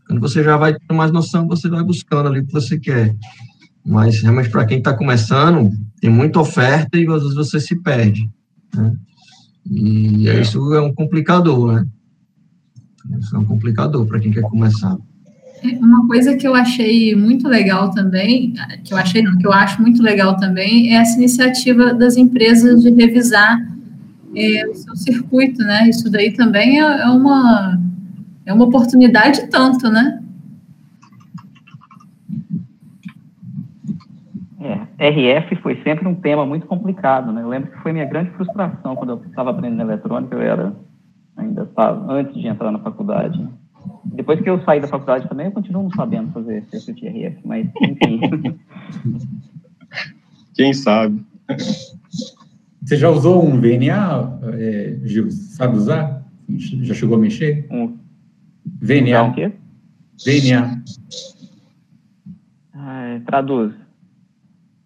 [0.05, 3.15] Quando você já vai ter mais noção, você vai buscando ali o que você quer.
[3.85, 5.71] Mas realmente para quem está começando,
[6.01, 8.29] tem muita oferta e às vezes você se perde.
[8.75, 8.93] Né?
[9.65, 10.41] E é.
[10.41, 11.87] isso é um complicador, né?
[13.19, 14.97] Isso é um complicador para quem quer começar.
[15.79, 18.53] Uma coisa que eu achei muito legal também,
[18.83, 22.81] que eu achei não, que eu acho muito legal também, é essa iniciativa das empresas
[22.81, 23.59] de revisar
[24.35, 25.87] é, o seu circuito, né?
[25.87, 27.79] Isso daí também é, é uma,
[28.45, 30.21] é uma oportunidade tanto, né?
[34.97, 37.41] É, RF foi sempre um tema muito complicado, né?
[37.41, 40.73] Eu lembro que foi minha grande frustração quando eu estava aprendendo eletrônica, eu era
[41.37, 43.47] ainda estava antes de entrar na faculdade.
[44.05, 47.37] Depois que eu saí da faculdade também, eu continuo não sabendo fazer circuito de RF,
[47.45, 48.59] mas enfim.
[50.53, 51.23] Quem sabe?
[52.83, 55.31] Você já usou um VNA, é, Gil?
[55.31, 56.25] Sabe usar?
[56.57, 57.65] Já chegou a mexer?
[57.71, 57.97] Um
[58.81, 59.23] VNA.
[59.23, 59.51] o quê?
[60.25, 60.83] VNA.
[62.73, 63.73] Ah, traduz.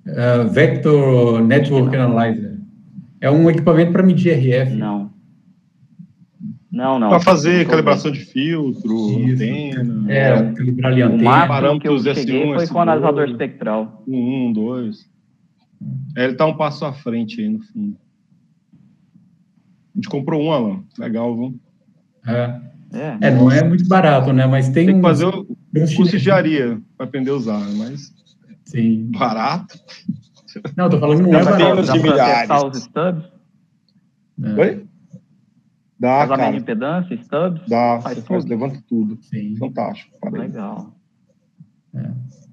[0.05, 2.59] Uh, Vector Network Analyzer.
[3.19, 4.75] É um equipamento para medir RF.
[4.75, 5.09] Não.
[6.75, 7.07] Não, não.
[7.07, 9.35] Para fazer calibração de filtro, Isso.
[9.35, 10.13] antena.
[10.13, 11.21] É, calibrar ali antena.
[11.21, 14.03] O máximo que eu cheguei S1, foi com analisador espectral.
[14.05, 15.09] Um, dois.
[16.17, 17.95] É, ele está um passo à frente aí no fundo.
[18.73, 20.83] A gente comprou um, Alan.
[20.99, 21.59] Legal, viu?
[22.27, 22.59] É.
[22.91, 24.45] É, é não é muito barato, né?
[24.45, 25.45] Mas tem, tem que fazer o
[25.95, 28.13] curso de engenharia para aprender a usar, mas
[28.65, 29.11] Sim.
[29.17, 29.79] barato.
[30.75, 31.85] Não, tô falando que não é barato.
[31.85, 33.23] Dá para testar os stubs?
[34.43, 34.61] É.
[34.61, 34.85] Oi?
[35.99, 36.51] Dá, Casamento cara.
[36.51, 37.61] de impedância, stubs?
[37.67, 39.17] Dá, faz você faz, levanta tudo.
[39.21, 39.55] Sim.
[39.55, 40.17] Fantástico.
[40.19, 40.41] Parei.
[40.41, 40.93] Legal.
[41.93, 42.11] É.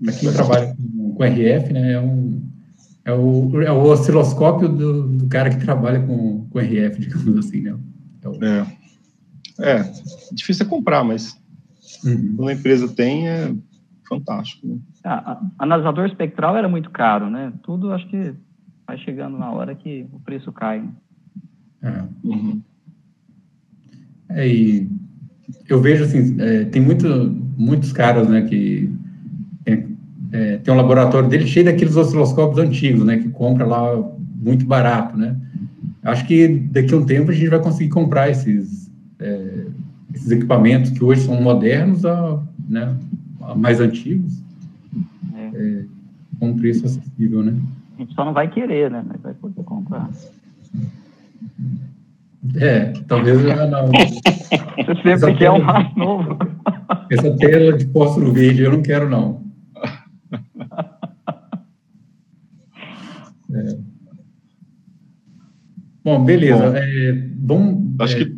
[0.08, 1.92] Aqui eu trabalho com, com RF, né?
[1.92, 2.42] É, um,
[3.04, 7.62] é, o, é o osciloscópio do, do cara que trabalha com, com RF, digamos assim,
[7.62, 7.76] né?
[8.22, 8.44] É, o...
[8.44, 8.66] é.
[9.60, 9.92] é.
[10.32, 11.36] difícil é comprar, mas
[12.04, 12.34] uhum.
[12.36, 13.52] quando a empresa tem, é
[14.08, 14.66] fantástico.
[14.68, 14.78] Né?
[15.04, 17.52] Ah, analisador espectral era muito caro, né?
[17.64, 18.34] Tudo acho que
[18.86, 20.88] vai chegando na hora que o preço cai.
[21.82, 22.04] É.
[22.22, 22.62] Uhum.
[24.34, 24.90] É, e
[25.68, 27.06] eu vejo assim, é, tem muito,
[27.56, 28.90] muitos caras, né, que
[30.32, 34.02] é, tem um laboratório dele cheio daqueles osciloscópios antigos, né, que compra lá
[34.34, 35.36] muito barato, né.
[36.02, 39.66] Acho que daqui a um tempo a gente vai conseguir comprar esses, é,
[40.14, 42.96] esses equipamentos que hoje são modernos, a, né,
[43.42, 44.42] a mais antigos,
[45.34, 45.50] é.
[45.54, 45.84] é
[46.40, 47.54] com preço acessível, né.
[47.98, 50.10] A gente só não vai querer, né, mas vai poder comprar.
[52.56, 53.86] É, talvez já não.
[53.86, 56.38] Você sempre quer um mais novo.
[57.10, 59.42] Essa tela de no vídeo eu não quero, não.
[63.54, 63.76] É.
[66.04, 66.70] Bom, beleza.
[66.70, 68.24] Bom, é, bom, acho é...
[68.24, 68.36] que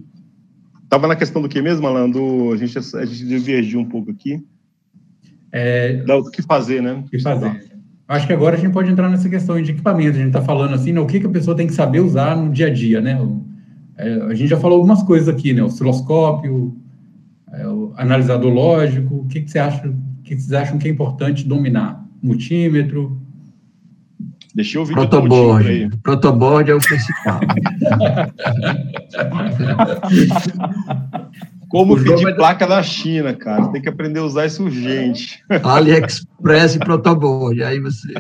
[0.83, 2.11] estava na questão do que mesmo, Alan?
[2.11, 4.45] Do, a, gente, a gente divergiu um pouco aqui.
[5.51, 6.93] É, do que fazer, né?
[6.93, 7.73] O que fazer.
[8.07, 10.17] Acho que agora a gente pode entrar nessa questão de equipamento.
[10.17, 12.37] A gente está falando assim, né, o que, que a pessoa tem que saber usar
[12.37, 13.17] no dia a dia, né?
[13.97, 15.63] É, a gente já falou algumas coisas aqui, né?
[15.63, 16.77] Osciloscópio,
[17.53, 19.17] é, o analisador lógico.
[19.17, 19.89] O que, que você acha?
[19.89, 22.05] O que vocês acham que é importante dominar?
[22.23, 23.21] Multímetro.
[24.55, 25.91] Deixa eu ouvir Protoboard.
[26.03, 27.41] Protoboard é o principal.
[31.69, 33.67] Como pedir placa da China, cara.
[33.69, 35.43] Tem que aprender a usar isso urgente.
[35.51, 37.65] AliExpress e protoboard.
[37.65, 38.15] Aí você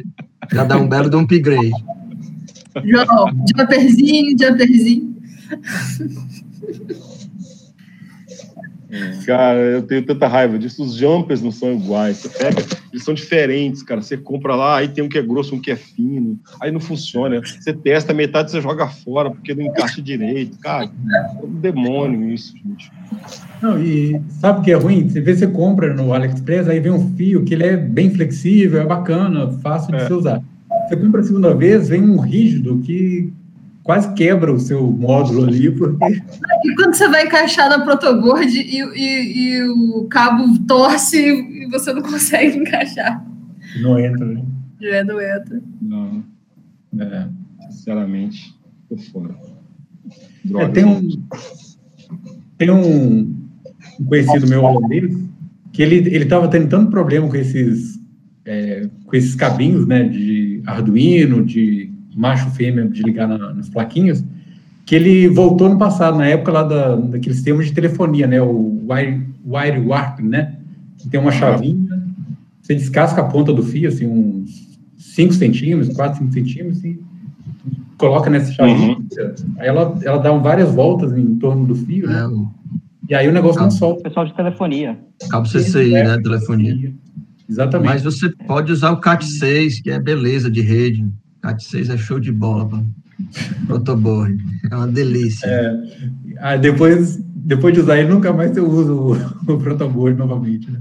[0.50, 1.70] já dá um belo de um upgrade.
[2.84, 5.13] João, jumperzinho, jumperzinho.
[9.26, 10.82] Cara, eu tenho tanta raiva disso.
[10.82, 12.18] Os jumpers não são iguais.
[12.18, 14.00] Você pega, eles são diferentes, cara.
[14.00, 16.38] Você compra lá, aí tem um que é grosso, um que é fino.
[16.60, 17.40] Aí não funciona.
[17.40, 20.58] Você testa, metade você joga fora porque não encaixa direito.
[20.58, 22.90] Cara, é um demônio isso, gente.
[23.60, 25.08] Não, e sabe o que é ruim?
[25.08, 28.80] Você vê, você compra no AliExpress, aí vem um fio que ele é bem flexível,
[28.80, 30.06] é bacana, fácil de é.
[30.06, 30.42] você usar.
[30.86, 33.32] Você compra a segunda vez, vem um rígido que
[33.84, 36.22] quase quebra o seu módulo ali, porque...
[36.64, 41.92] E quando você vai encaixar na protoboard e, e, e o cabo torce e você
[41.92, 43.24] não consegue encaixar.
[43.80, 44.42] Não entra, né?
[44.82, 45.62] É, não entra.
[45.80, 46.24] Não.
[46.98, 47.28] É,
[47.70, 48.54] sinceramente,
[48.88, 49.34] tô fora.
[50.56, 51.08] É, tem um,
[52.56, 53.36] tem um
[54.06, 55.16] conhecido meu holandês
[55.72, 57.98] que ele ele estava tendo tanto problema com esses
[58.44, 64.24] é, com esses cabinhos, né, de Arduino, de macho fêmea de ligar na, nas plaquinhas,
[64.86, 68.40] que ele voltou no passado, na época lá da, daqueles termos de telefonia, né?
[68.40, 70.56] O wire, wire warping, né?
[70.98, 72.02] Que tem uma chavinha,
[72.60, 74.64] você descasca a ponta do fio, assim, uns
[74.96, 76.98] 5 centímetros, 4, 5 centímetros, e
[77.98, 78.96] coloca nessa chavinha.
[78.96, 79.06] Uhum.
[79.58, 82.26] Aí ela, ela dá várias voltas em torno do fio, né?
[83.08, 83.70] E aí o negócio Cabo.
[83.70, 84.02] não solta.
[84.02, 84.98] Pessoal de telefonia.
[85.30, 86.22] Cabo CCI, é, né?
[86.22, 86.94] Telefonia.
[87.48, 87.88] Exatamente.
[87.88, 91.06] Mas você pode usar o CAT6, que é beleza de rede.
[91.44, 92.94] CAT6 é show de bola, mano.
[93.66, 94.42] Protoboard.
[94.70, 95.46] É uma delícia.
[95.46, 99.12] É, ah, depois, depois de usar ele, nunca mais eu uso o,
[99.52, 100.70] o protoboard novamente.
[100.70, 100.80] Né?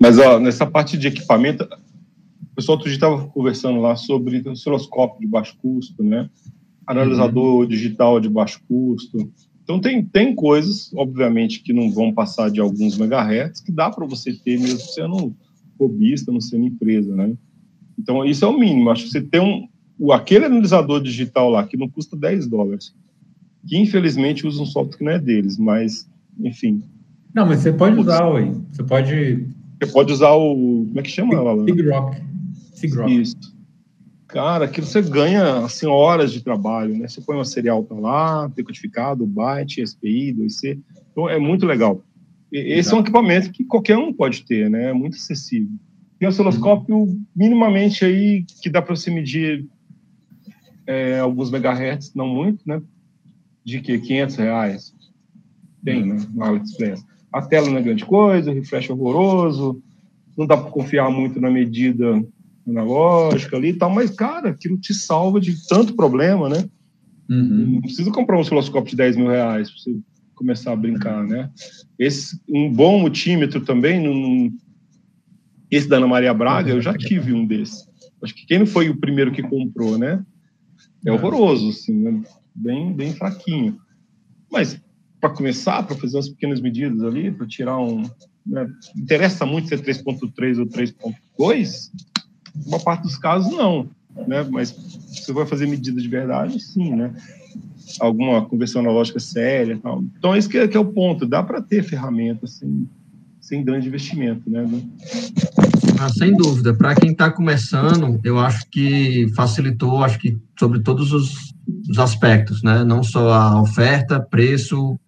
[0.00, 5.20] Mas, ó, nessa parte de equipamento, o pessoal outro dia estava conversando lá sobre osciloscópio
[5.20, 6.30] de baixo custo, né?
[6.86, 7.68] Analisador uhum.
[7.68, 9.30] digital de baixo custo.
[9.62, 14.06] Então, tem, tem coisas, obviamente, que não vão passar de alguns megahertz, que dá para
[14.06, 15.36] você ter mesmo sendo
[15.78, 17.36] robista, não sendo empresa, né?
[17.98, 18.90] Então, isso é o mínimo.
[18.90, 22.94] Acho que você tem um, aquele analisador digital lá, que não custa 10 dólares,
[23.66, 26.82] que infelizmente usa um software que não é deles, mas, enfim.
[27.34, 28.52] Não, mas você pode usar, ué.
[28.70, 29.46] Você pode.
[29.80, 30.86] Você pode usar o.
[30.86, 31.64] Como é que chama ela?
[31.64, 32.22] Sigrock.
[32.72, 33.20] Sigrock.
[33.20, 33.58] Isso.
[34.28, 37.08] Cara, aquilo você ganha assim, horas de trabalho, né?
[37.08, 40.78] Você põe uma serial tá lá, decodificado, byte, SPI, 2C.
[41.10, 42.02] Então é muito legal.
[42.52, 42.96] Esse Exato.
[42.96, 44.90] é um equipamento que qualquer um pode ter, né?
[44.90, 45.70] É muito acessível.
[46.18, 49.66] Tem osciloscópio minimamente aí que dá para você medir
[50.86, 52.82] é, alguns megahertz, não muito, né?
[53.64, 54.94] De que 500 reais
[55.84, 56.16] tem, né?
[56.34, 57.04] No AliExpress.
[57.32, 59.82] A tela não é grande coisa, o refresh é horroroso,
[60.36, 62.24] não dá para confiar muito na medida
[62.66, 66.68] analógica ali e tal, mas, cara, aquilo te salva de tanto problema, né?
[67.28, 67.72] Uhum.
[67.74, 69.96] Não precisa comprar um osciloscópio de 10 mil reais para você
[70.34, 71.50] começar a brincar, né?
[71.98, 74.52] Esse, um bom multímetro também não,
[75.70, 77.88] esse da Ana Maria Braga, eu já tive um desses.
[78.22, 80.24] Acho que quem não foi o primeiro que comprou, né?
[81.04, 82.22] É horroroso, assim, né?
[82.54, 83.78] bem, bem fraquinho.
[84.50, 84.80] Mas
[85.20, 88.02] para começar, para fazer umas pequenas medidas ali, para tirar um.
[88.46, 88.68] Né?
[88.96, 91.90] Interessa muito ser 3.3 ou 3.2?
[92.66, 93.88] Uma parte dos casos, não.
[94.26, 94.42] Né?
[94.50, 97.14] Mas você vai fazer medida de verdade, sim, né?
[98.00, 100.02] Alguma conversão analógica séria tal.
[100.16, 101.26] Então, esse que é, que é o ponto.
[101.26, 102.88] Dá para ter ferramenta, assim,
[103.48, 104.62] sem grande investimento, né?
[105.98, 106.74] Ah, sem dúvida.
[106.74, 111.54] Para quem está começando, eu acho que facilitou, acho que sobre todos os,
[111.88, 112.84] os, aspectos, né?
[112.84, 115.00] Não só a oferta, preço,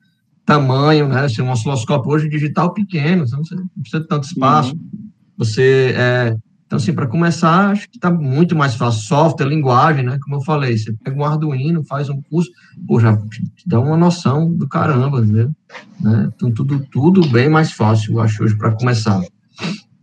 [0.46, 1.28] tamanho, né?
[1.28, 3.42] Se um osciloscópio hoje digital pequeno, você não
[3.82, 4.72] precisa de tanto espaço.
[4.72, 5.10] Uhum.
[5.36, 6.34] Você é,
[6.70, 9.02] então, assim, para começar, acho que está muito mais fácil.
[9.02, 10.20] Software, linguagem, né?
[10.22, 12.48] Como eu falei, você pega um Arduino, faz um curso,
[12.86, 15.20] pô, já te dá uma noção do caramba?
[15.20, 15.50] Né?
[16.32, 19.20] Então, tudo, tudo bem mais fácil, eu acho, hoje, para começar.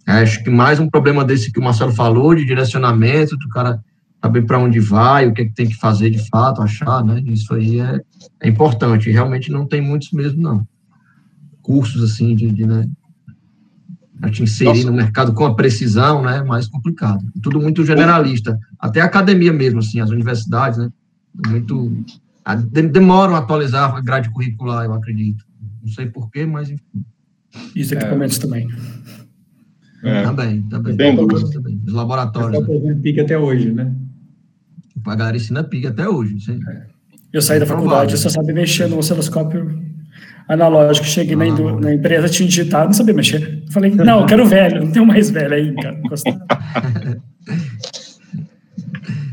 [0.06, 3.82] Acho que mais um problema desse que o Marcelo falou, de direcionamento, do cara
[4.22, 7.24] saber para onde vai, o que, é que tem que fazer de fato, achar, né?
[7.28, 8.02] Isso aí é,
[8.42, 9.10] é importante.
[9.10, 10.68] Realmente não tem muitos mesmo, não.
[11.62, 12.90] Cursos, assim, de, de né?
[14.20, 14.92] Para te inserir Nossa.
[14.92, 17.24] no mercado com a precisão, né, mais complicado.
[17.42, 18.60] Tudo muito generalista.
[18.80, 20.90] Até a academia mesmo, assim, as universidades, né,
[21.48, 22.04] muito...
[22.92, 25.46] Demoram a atualizar a grade curricular, eu acredito.
[25.84, 27.06] Não sei porquê, mas enfim.
[27.76, 28.42] Isso, equipamentos é.
[28.42, 28.68] também.
[30.04, 30.24] É.
[30.24, 30.96] Também, também.
[30.96, 31.82] Bem também.
[31.86, 32.62] Os laboratórios.
[32.62, 33.00] Está né?
[33.02, 33.94] PIC até hoje, né?
[35.06, 36.40] A galera ensina PIC até hoje.
[36.40, 36.60] Sim.
[36.70, 36.86] É.
[37.34, 39.87] Eu saí da faculdade, eu só sabia mexer no osciloscópio
[40.48, 41.06] analógico.
[41.06, 43.64] Cheguei ah, na, na, empresa, tinha digitado, não sabia mexer.
[43.72, 46.00] Falei, não, eu quero velho, não tenho mais velho aí, cara.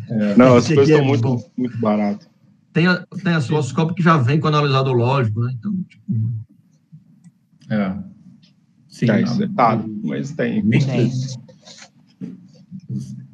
[0.07, 2.29] É, não, as coisas estão muito, muito baratas.
[2.73, 5.53] tem, a, tem osciloscópio que já vem com analisador lógico, né?
[5.59, 6.05] Então, tipo...
[7.71, 7.97] É.
[8.89, 9.11] Sim.
[9.11, 9.49] É, isso é
[10.05, 10.62] mas tem.
[10.69, 11.11] tem.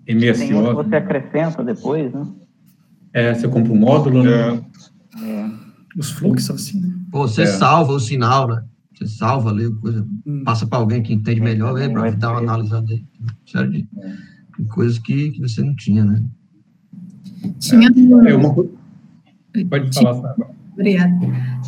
[0.08, 0.38] MSO.
[0.38, 2.26] Tem um que você acrescenta depois, né?
[3.12, 4.62] É, você compra um módulo, né?
[5.16, 5.22] É.
[5.22, 5.50] é.
[5.98, 6.99] Os fluxos, assim, né?
[7.10, 7.46] Pô, você é.
[7.46, 8.62] salva o sinal, né?
[8.94, 10.42] Você salva ali, coisa, hum.
[10.44, 13.04] passa para alguém que entende melhor, é, para dar uma analisada aí.
[13.46, 13.88] Sério, de,
[14.58, 16.22] de coisas que, que você não tinha, né?
[17.58, 17.88] Tinha.
[18.28, 18.54] É, uma...
[19.68, 20.60] Pode falar, Sara.
[20.72, 21.14] Obrigada.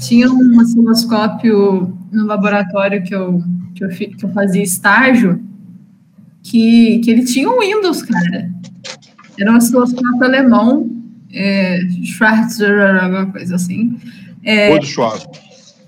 [0.01, 3.43] Tinha um osciloscópio no laboratório que eu,
[3.75, 5.43] que eu, que eu fazia estágio,
[6.43, 8.51] que, que ele tinha um Windows, cara.
[9.39, 10.91] Era um osciloscópio alemão,
[11.33, 13.99] é, Schwarzer, alguma coisa assim.
[14.45, 15.27] É, Schwarz.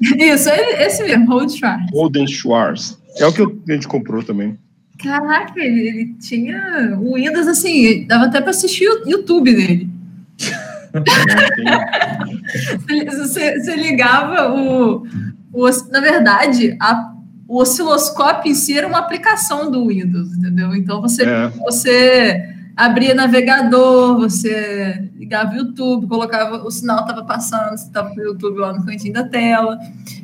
[0.01, 1.91] Isso, esse mesmo, Hold Schwarz.
[1.93, 2.99] Holden Schwarz.
[3.19, 4.59] É o que a gente comprou também.
[5.03, 9.91] Caraca, ele, ele tinha o Windows assim, dava até para assistir o YouTube dele.
[13.07, 15.07] você, você, ligava o,
[15.53, 17.13] o, Na verdade, a,
[17.49, 20.75] o osciloscópio em si era uma aplicação do Windows, entendeu?
[20.75, 21.49] Então você, é.
[21.49, 28.21] você abria navegador, você ligava o YouTube, colocava o sinal estava passando, você estava com
[28.21, 29.79] o YouTube lá no cantinho da tela,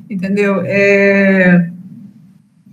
[0.09, 0.63] entendeu?
[0.65, 1.71] É...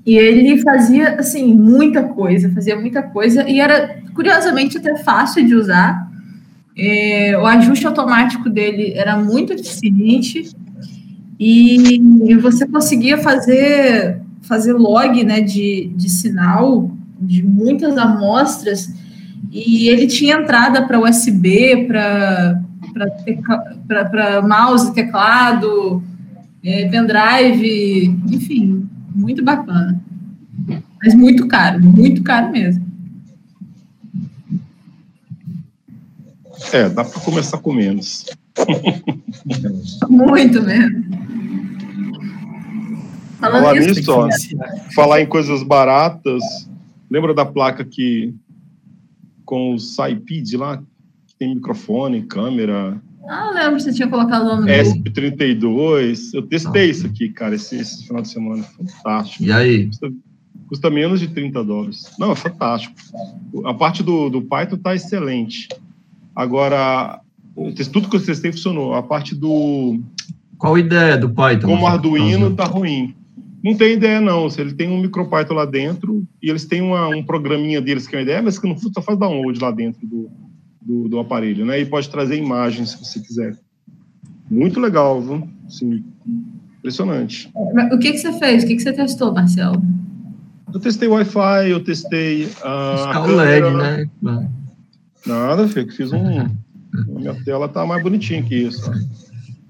[0.05, 5.53] E ele fazia assim muita coisa, fazia muita coisa e era curiosamente até fácil de
[5.53, 6.07] usar.
[6.75, 7.37] É...
[7.37, 10.49] o ajuste automático dele era muito eficiente
[11.39, 18.89] e você conseguia fazer fazer log né, de, de sinal de muitas amostras
[19.51, 22.61] e ele tinha entrada para USB, para
[24.41, 26.03] mouse, teclado,
[26.63, 29.99] é, pendrive, enfim, muito bacana.
[31.03, 32.85] Mas muito caro, muito caro mesmo.
[36.73, 38.25] É, dá para começar com menos.
[40.09, 41.05] muito mesmo.
[43.39, 44.27] Falando falar nisso, ó,
[44.95, 46.43] falar em coisas baratas,
[47.09, 48.33] lembra da placa que
[49.47, 50.77] com o SciPid lá,
[51.25, 53.01] que tem microfone, câmera.
[53.27, 56.33] Ah, lembro que você tinha colocado lá no ESP32.
[56.33, 58.61] Eu testei isso aqui, cara, esse, esse, final de semana.
[58.63, 59.43] Fantástico.
[59.43, 59.87] E aí?
[59.87, 60.11] Custa,
[60.67, 62.11] custa, menos de 30 dólares.
[62.19, 62.93] Não, é fantástico.
[63.65, 65.69] A parte do, do Python tá excelente.
[66.35, 67.21] Agora,
[67.91, 68.93] tudo que eu testei funcionou.
[68.93, 69.99] A parte do.
[70.57, 71.67] Qual a ideia do Python?
[71.67, 73.15] Como Arduino tá ruim.
[73.63, 74.47] Não tem ideia, não.
[74.57, 78.19] Ele tem um MicroPython lá dentro e eles têm uma, um programinha deles que é
[78.19, 80.29] uma ideia, mas que não só faz download lá dentro do,
[80.81, 81.79] do, do, aparelho, né?
[81.79, 83.57] E pode trazer imagens se você quiser.
[84.49, 85.47] Muito legal, viu?
[85.67, 86.03] Sim,
[86.77, 87.51] impressionante.
[87.53, 88.63] O que, que você fez?
[88.63, 89.81] O que, que você testou, Marcelo?
[90.73, 93.25] Eu testei Wi-Fi, eu testei a.
[93.25, 94.09] Uh, LED, né?
[95.25, 96.39] Nada, filho, fiz um.
[96.39, 96.49] a
[97.07, 98.89] minha tela tá mais bonitinha que isso.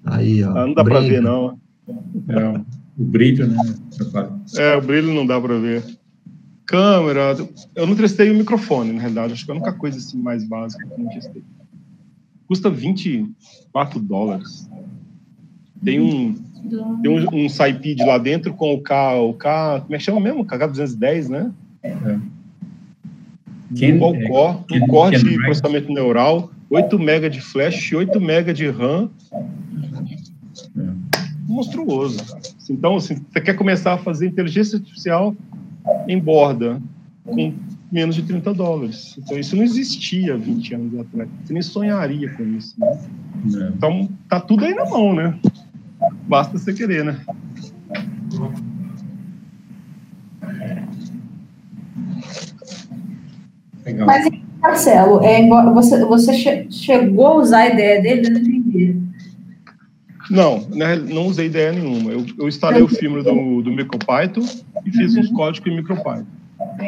[0.05, 0.51] Aí, ó.
[0.51, 1.59] Ah, não dá para ver, não.
[2.27, 2.76] É.
[2.97, 3.57] O brilho, né?
[4.57, 5.83] É, o brilho não dá para ver.
[6.65, 7.35] Câmera,
[7.75, 10.43] eu não testei o microfone, na realidade, acho que é a única coisa assim mais
[10.43, 11.43] básica que eu não testei.
[12.47, 14.69] Custa 24 dólares.
[15.83, 16.33] Tem um,
[17.01, 20.19] tem um, um SciPid lá dentro com o K, o K, como é que chama
[20.19, 20.45] mesmo?
[20.45, 21.51] KH210, né?
[21.83, 22.19] É.
[23.75, 28.53] Quem, um core, é, um core de processamento neural, 8 MB de flash, 8 MB
[28.53, 29.09] de RAM.
[31.47, 32.19] Monstruoso.
[32.69, 35.35] Então, assim, você quer começar a fazer inteligência artificial
[36.07, 36.81] em borda
[37.23, 37.53] com
[37.91, 39.15] menos de 30 dólares.
[39.17, 41.29] Então, isso não existia 20 anos atrás.
[41.43, 42.75] Você nem sonharia com isso.
[42.77, 42.99] Né?
[43.55, 43.69] É.
[43.69, 45.39] Então, tá tudo aí na mão, né?
[46.27, 47.19] Basta você querer, né?
[53.85, 54.05] Legal.
[54.05, 54.29] Mas,
[54.61, 58.27] Marcelo, é, você, você che chegou a usar a ideia dele?
[58.27, 59.06] Eu não entendi.
[60.29, 62.11] Não, né, não usei ideia nenhuma.
[62.11, 64.45] Eu, eu instalei o firmware do, do MicroPython
[64.85, 65.21] e fiz uhum.
[65.21, 66.25] uns códigos em MicroPython.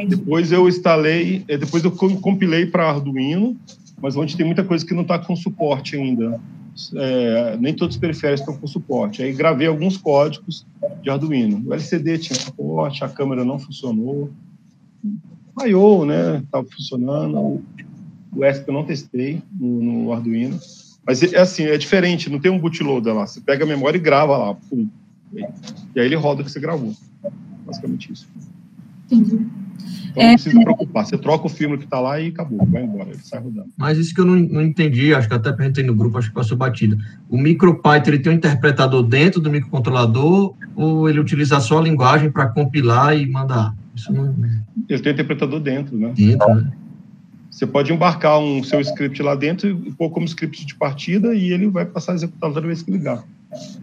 [0.07, 3.55] Depois eu instalei, eh, depois eu compilei para Arduino,
[4.01, 6.39] mas onde tem muita coisa que não está com suporte ainda.
[6.95, 9.21] É, nem todos os periféricos estão com suporte.
[9.21, 10.65] Aí gravei alguns códigos
[11.01, 11.61] de Arduino.
[11.67, 14.29] O LCD tinha suporte, a câmera não funcionou.
[15.65, 17.61] I.O., né, estava funcionando.
[18.31, 20.57] O ESP eu não testei no, no Arduino.
[21.10, 23.26] Mas é assim, é diferente, não tem um bootloader lá.
[23.26, 24.53] Você pega a memória e grava lá.
[24.53, 24.88] Pum,
[25.34, 26.93] e aí ele roda o que você gravou.
[27.66, 28.28] Basicamente isso.
[29.12, 29.43] Entendi.
[30.12, 31.07] Então não precisa se preocupar.
[31.07, 33.70] Você troca o filme que está lá e acabou, vai embora, ele sai rodando.
[33.76, 36.36] Mas isso que eu não, não entendi, acho que até perguntei no grupo, acho que
[36.36, 36.95] passou batida.
[37.28, 42.30] O MicroPython ele tem um interpretador dentro do microcontrolador ou ele utiliza só a linguagem
[42.30, 43.76] para compilar e mandar?
[43.95, 44.36] Isso não...
[44.88, 46.14] Ele tem um interpretador dentro, né?
[46.16, 46.72] Dentro, né?
[47.60, 51.51] Você pode embarcar um seu script lá dentro e pôr como script de partida e
[51.51, 53.22] ele vai passar a executar toda vez que ligar.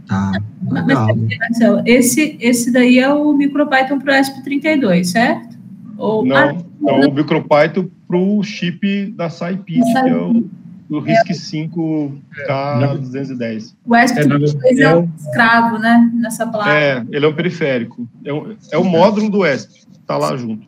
[0.09, 0.33] Ah,
[0.71, 1.09] legal.
[1.15, 5.59] Marcelo, esse, esse daí é o MicroPython para o ESP32, certo?
[5.99, 10.49] Ou, não, ah, não, o MicroPython para o chip da SciPit, que é o,
[10.89, 12.19] o RISC-5
[12.49, 13.75] K210.
[13.85, 16.73] O ESP32 é, é um escravo, né, nessa placa.
[16.73, 18.09] É, ele é um periférico.
[18.25, 20.67] É, um, é o módulo do ESP, está lá junto.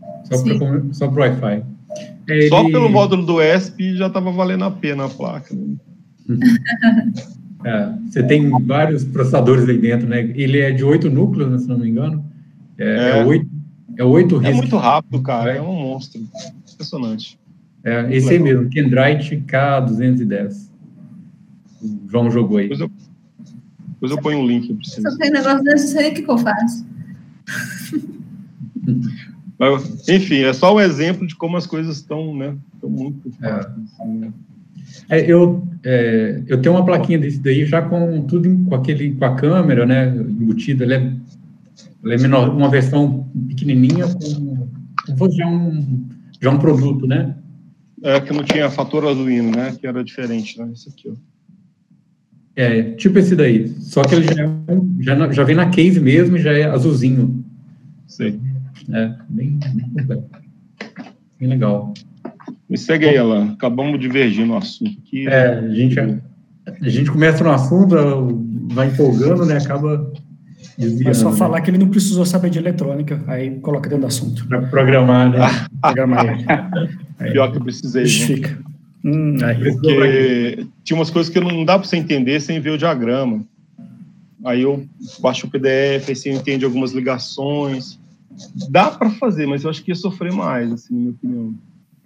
[0.92, 1.77] Só para o Wi-Fi.
[2.26, 2.48] Ele...
[2.48, 5.54] Só pelo módulo do ESP já estava valendo a pena a placa.
[5.54, 5.76] Né?
[7.64, 10.20] é, você tem vários processadores aí dentro, né?
[10.34, 12.24] Ele é de oito núcleos, né, se não me engano.
[12.76, 13.24] É, é.
[13.24, 13.48] oito.
[13.96, 15.56] É, oito é muito rápido, cara.
[15.56, 16.20] É um monstro.
[16.72, 17.38] Impressionante.
[17.82, 20.68] É, esse aí mesmo, Kendrite K210.
[21.82, 22.68] O João jogou aí.
[22.68, 22.90] Depois eu,
[23.88, 24.78] depois eu ponho um link.
[24.86, 26.86] Se eu tenho negócio desse aí, o que, que eu faço?
[29.58, 32.56] Mas, enfim, é só um exemplo de como as coisas estão, né?
[32.74, 34.30] Estão muito é.
[35.10, 39.24] É, eu, é, eu tenho uma plaquinha desse daí já com tudo com aquele com
[39.24, 40.84] a câmera, né, embutida.
[40.84, 41.12] Ela é,
[42.04, 44.68] ela é menor, uma versão pequenininha com,
[45.16, 46.06] com já um
[46.40, 47.34] já um produto, né?
[48.02, 49.74] É que não tinha fator Arduino, né?
[49.78, 50.70] Que era diferente, né?
[50.72, 51.14] Esse aqui, ó.
[52.54, 53.68] É, tipo esse daí.
[53.80, 54.50] Só que ele já, é
[55.00, 57.44] já, já vem na case mesmo, já é azulzinho.
[58.06, 58.38] Sei.
[58.92, 59.58] É, bem,
[61.38, 61.92] bem legal.
[62.68, 63.52] Me segue aí, Alan.
[63.52, 65.26] Acabamos de divergir no assunto aqui.
[65.26, 67.94] É, a gente, a, gente começa no assunto,
[68.72, 69.56] vai empolgando, né?
[69.56, 70.10] Acaba
[70.76, 71.10] desviando.
[71.10, 71.36] É só né?
[71.36, 74.46] falar que ele não precisou saber de eletrônica, aí coloca dentro do assunto.
[74.46, 75.38] Para programar, né?
[75.80, 76.26] programar.
[77.18, 78.06] Aí, Pior que eu precisei.
[78.06, 78.58] Justifica.
[79.04, 83.44] Hum, Porque tinha umas coisas que não dá para você entender sem ver o diagrama.
[84.44, 84.86] Aí eu
[85.20, 87.98] baixo o PDF, aí você entende algumas ligações.
[88.70, 91.54] Dá para fazer, mas eu acho que ia sofrer mais, assim, na minha opinião.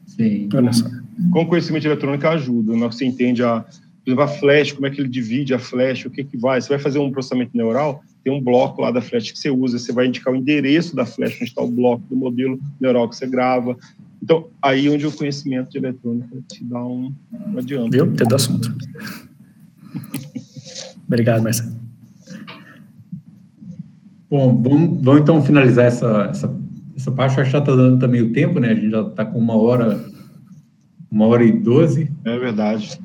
[0.07, 0.49] Sim.
[0.55, 0.87] Olha só.
[1.31, 2.87] Com conhecimento eletrônico ajuda, né?
[2.87, 6.11] você entende a, por exemplo, a flash, como é que ele divide a flash, o
[6.11, 6.61] que que vai.
[6.61, 9.79] Você vai fazer um processamento neural, tem um bloco lá da flash que você usa,
[9.79, 13.17] você vai indicar o endereço da flash, onde está o bloco do modelo neural que
[13.17, 13.77] você grava.
[14.23, 17.91] Então, aí onde o conhecimento de eletrônica te dá um, um adianto.
[17.91, 18.15] Viu?
[18.15, 18.75] Tem do assunto.
[21.07, 21.82] Obrigado, Marcelo.
[24.33, 26.63] Bom, vamos, vamos então finalizar essa, essa
[26.97, 28.71] essa parte já está dando também o tempo, né?
[28.71, 30.03] A gente já está com uma hora,
[31.11, 32.11] uma hora e doze.
[32.25, 32.99] É verdade.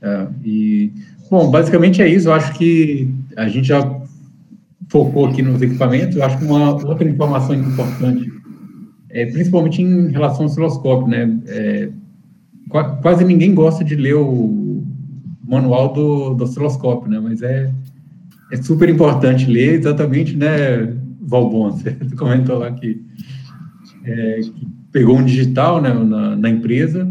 [0.00, 0.92] É, e,
[1.28, 2.28] bom, basicamente é isso.
[2.28, 4.00] Eu acho que a gente já
[4.88, 6.14] focou aqui nos equipamentos.
[6.14, 8.30] Eu acho que uma outra informação importante,
[9.10, 11.40] é, principalmente em relação ao osciloscópio, né?
[11.48, 11.90] É,
[13.02, 14.84] quase ninguém gosta de ler o
[15.44, 17.18] manual do, do osciloscópio, né?
[17.18, 17.68] Mas é,
[18.50, 23.02] é super importante ler exatamente, né, Valbon, você comentou lá que
[24.04, 27.06] é, que pegou um digital né, na, na, empresa.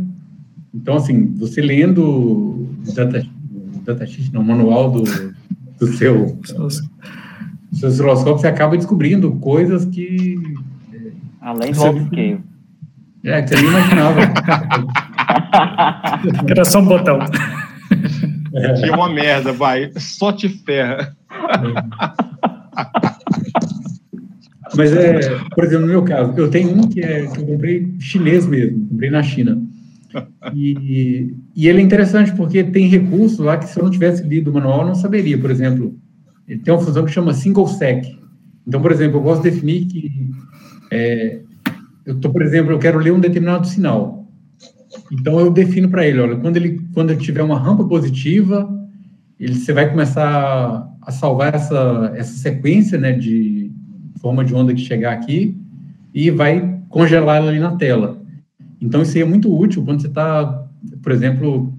[0.74, 3.24] Então, assim, você lendo o data,
[3.86, 5.04] data sheet, não, o manual do,
[5.80, 6.68] do seu, do seu
[7.90, 10.42] osciloscópio, você acaba descobrindo coisas que...
[11.40, 12.40] Além do autoscale.
[13.24, 14.20] É, que você nem imaginava.
[16.50, 17.20] Era só um botão.
[18.84, 18.92] É.
[18.92, 19.92] Uma merda, vai.
[19.98, 21.16] Só te ferra.
[24.76, 27.94] Mas é, por exemplo, no meu caso, eu tenho um que, é, que eu comprei
[28.00, 29.62] chinês mesmo, comprei na China.
[30.54, 34.50] E, e ele é interessante porque tem recursos lá que se eu não tivesse lido
[34.50, 35.38] o manual, eu não saberia.
[35.38, 35.96] Por exemplo,
[36.48, 38.06] ele tem uma função que chama single sec.
[38.68, 40.12] Então, por exemplo, eu posso definir que
[40.92, 41.40] é,
[42.06, 44.27] eu tô, por exemplo, eu quero ler um determinado sinal.
[45.12, 48.70] Então eu defino para ele, olha, quando ele quando ele tiver uma rampa positiva,
[49.40, 53.72] ele você vai começar a salvar essa essa sequência, né, de
[54.20, 55.56] forma de onda que chegar aqui
[56.14, 58.20] e vai congelar ela ali na tela.
[58.82, 60.66] Então, isso aí é muito útil quando você está,
[61.02, 61.74] por exemplo,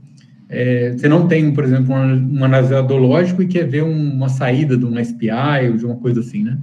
[0.49, 4.77] é, você não tem, por exemplo, um, analisador lógico e quer ver um, uma saída
[4.77, 6.59] de um SPI ou de uma coisa assim, né?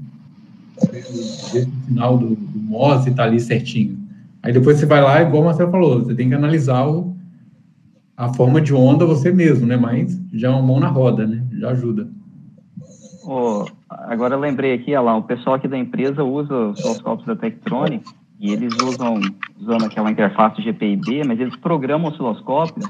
[0.81, 3.97] O final do, do MOS está ali certinho.
[4.45, 7.17] Aí depois você vai lá, igual o Marcelo falou, você tem que analisar o,
[8.15, 9.75] a forma de onda você mesmo, né?
[9.75, 11.43] Mas já é uma mão na roda, né?
[11.59, 12.07] Já ajuda.
[13.23, 17.35] Oh, agora eu lembrei aqui, lá, o pessoal aqui da empresa usa os osciloscópios da
[17.35, 19.19] Tektronix e eles usam
[19.59, 22.87] usando aquela interface GPIB, mas eles programam o osciloscópio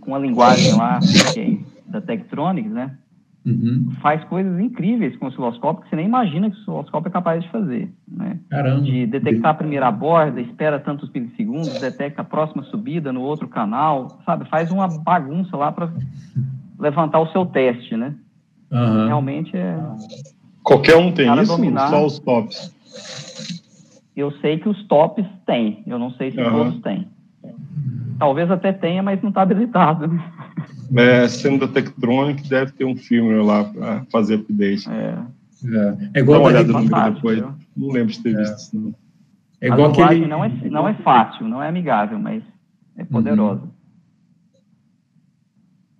[0.00, 0.98] com a linguagem lá
[1.36, 2.98] é da Tektronix, né?
[3.44, 3.88] Uhum.
[4.00, 7.42] Faz coisas incríveis com o osciloscópio que você nem imagina que o osciloscópio é capaz
[7.42, 8.38] de fazer, né?
[8.48, 8.82] Caramba.
[8.82, 14.20] De detectar a primeira borda, espera tantos milissegundos, detecta a próxima subida no outro canal,
[14.24, 14.48] sabe?
[14.48, 15.92] Faz uma bagunça lá para
[16.78, 18.14] levantar o seu teste, né?
[18.70, 19.06] Uhum.
[19.06, 19.76] Realmente é.
[20.62, 21.56] Qualquer um tem isso?
[21.56, 21.90] Dominar.
[21.90, 22.72] Só os tops?
[24.16, 26.50] Eu sei que os tops têm, eu não sei se uhum.
[26.50, 27.08] todos têm.
[28.22, 30.08] Talvez até tenha, mas não está habilitado.
[30.96, 34.88] É, sendo da Tektronic, deve ter um filme lá para fazer update.
[34.88, 35.18] É,
[35.64, 37.38] É, é igual Dá uma da olhada no vídeo depois.
[37.38, 37.52] viu?
[37.76, 38.38] Não lembro de ter É.
[38.38, 38.76] visto isso.
[38.80, 38.94] Não.
[39.60, 40.30] é a igual linguagem aquele.
[40.30, 42.44] não é, não é fácil, não é amigável, mas
[42.96, 43.68] é poderosa.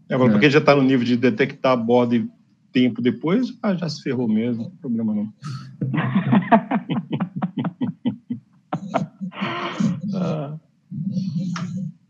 [0.09, 0.32] É, agora, É.
[0.32, 2.28] porque já está no nível de detectar a borda e
[2.73, 5.32] tempo depois, ah, já se ferrou mesmo, não tem problema não.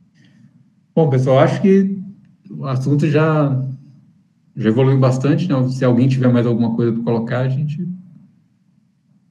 [0.94, 1.98] Bom, pessoal, acho que
[2.50, 3.64] o assunto já,
[4.54, 5.48] já evoluiu bastante.
[5.48, 5.68] Né?
[5.70, 7.88] Se alguém tiver mais alguma coisa para colocar, a gente,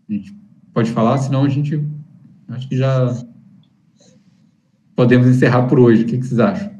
[0.10, 0.36] a gente
[0.74, 1.84] pode falar, senão a gente
[2.50, 3.16] acho que já
[4.96, 6.04] podemos encerrar por hoje.
[6.04, 6.72] O que, que vocês acham?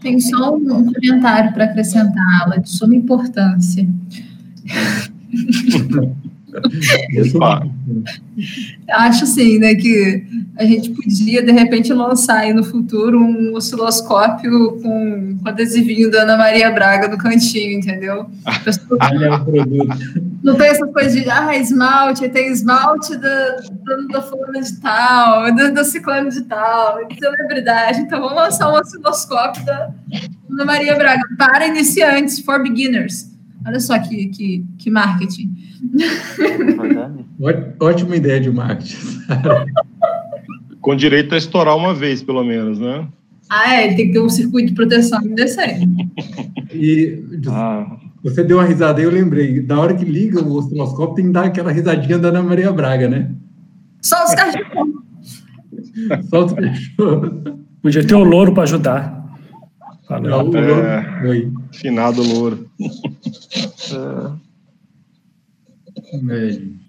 [0.00, 3.88] Tem só um comentário para acrescentar, ela de suma importância.
[8.90, 10.24] Acho assim, né, que
[10.56, 16.22] a gente podia, de repente, lançar aí no futuro um osciloscópio com, com adesivinho da
[16.22, 18.26] Ana Maria Braga no cantinho, entendeu?
[19.00, 19.98] Olha o produto.
[20.42, 25.54] não tem essa coisa de, ah, esmalte, tem esmalte da, da, da fulana de tal,
[25.54, 28.00] da, da ciclano de tal, de celebridade.
[28.00, 29.90] Então, vamos lançar um osciloscópio da
[30.50, 33.35] Ana Maria Braga para iniciantes, for beginners.
[33.66, 35.52] Olha só que, que, que marketing.
[37.80, 38.96] Ótima ideia de marketing.
[40.80, 43.08] Com direito a estourar uma vez, pelo menos, né?
[43.50, 45.88] Ah, é, tem que ter um circuito de proteção decente.
[46.72, 49.60] E Ah, você deu uma risada aí, eu lembrei.
[49.60, 53.08] Da hora que liga o osciloscópio, tem que dar aquela risadinha da Ana Maria Braga,
[53.08, 53.30] né?
[54.00, 54.94] Só os cachorros.
[56.30, 57.60] Solta o cachorro.
[57.82, 59.25] Podia ter o louro para ajudar.
[60.08, 60.50] Não, Falou.
[60.50, 61.22] o É.
[61.28, 61.52] Oi.
[61.72, 62.68] Finado louro.
[66.30, 66.86] É, gente.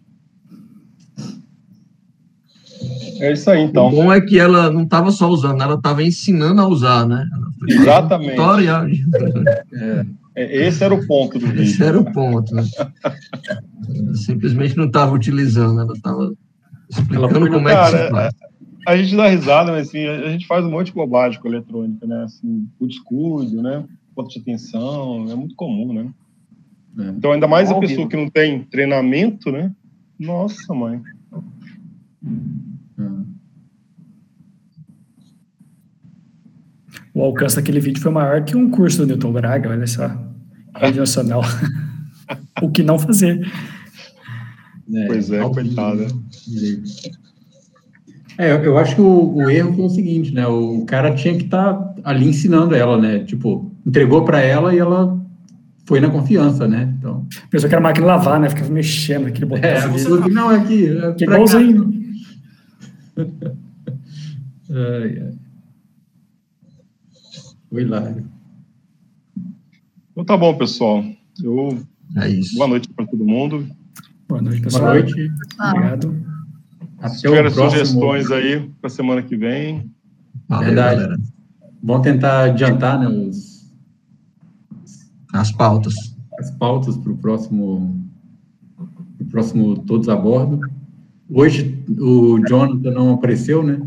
[3.19, 3.89] É isso aí, O então.
[3.89, 7.25] bom é que ela não estava só usando, ela estava ensinando a usar, né?
[7.67, 8.35] Exatamente.
[8.35, 8.85] Tutorial.
[10.39, 11.83] É, Esse era o ponto do Esse vídeo.
[11.83, 12.53] era o ponto.
[12.53, 12.63] Né?
[14.13, 16.31] Simplesmente não estava utilizando, ela estava
[16.91, 18.33] explicando como é que se cara, faz.
[18.87, 22.07] A gente dá risada, mas assim, a gente faz um monte de bobagem com eletrônica,
[22.07, 22.23] né?
[22.23, 23.83] Assim, o descuido, né?
[24.15, 26.09] Ponto de atenção, é muito comum, né?
[26.97, 27.09] É.
[27.09, 29.75] Então, ainda mais a Ao pessoa que não tem treinamento, né?
[30.17, 31.01] Nossa, mãe.
[37.13, 40.07] O alcance daquele vídeo foi maior que um curso do Newton Braga, olha só.
[40.73, 41.41] Rede Nacional.
[42.63, 43.45] o que não fazer.
[45.07, 46.07] Pois é, coitada.
[48.37, 50.45] É, eu- eu acho que o, o erro foi o seguinte, né?
[50.47, 53.19] O cara tinha que estar ali ensinando ela, né?
[53.23, 55.19] Tipo, entregou para ela e ela
[55.85, 56.93] foi na confiança, né?
[56.99, 58.49] Então, Pensou que era máquina de lavar, né?
[58.49, 59.67] Ficava mexendo aquele botão.
[59.69, 60.33] é, ali.
[60.33, 60.85] não, é aqui.
[60.87, 61.93] É Que igualzinho.
[64.69, 65.33] Ai, ai.
[67.69, 68.25] Foi hilário.
[70.11, 71.03] Então tá bom, pessoal.
[71.41, 71.79] Eu...
[72.17, 72.55] É isso.
[72.55, 73.65] Boa noite para todo mundo.
[74.27, 74.83] Boa noite, pessoal.
[74.83, 75.31] Boa noite.
[75.59, 76.26] Obrigado.
[76.99, 77.69] Até Se tiverem próximo.
[77.85, 79.91] sugestões aí para semana que vem,
[80.47, 81.01] Valeu, Verdade.
[81.01, 81.17] galera.
[81.83, 83.71] Vamos tentar adiantar né, os,
[85.33, 85.93] As pautas.
[86.39, 88.03] as pautas para o próximo,
[89.17, 90.59] pro próximo Todos a Bordo.
[91.29, 93.79] Hoje o Jonathan não apareceu, né?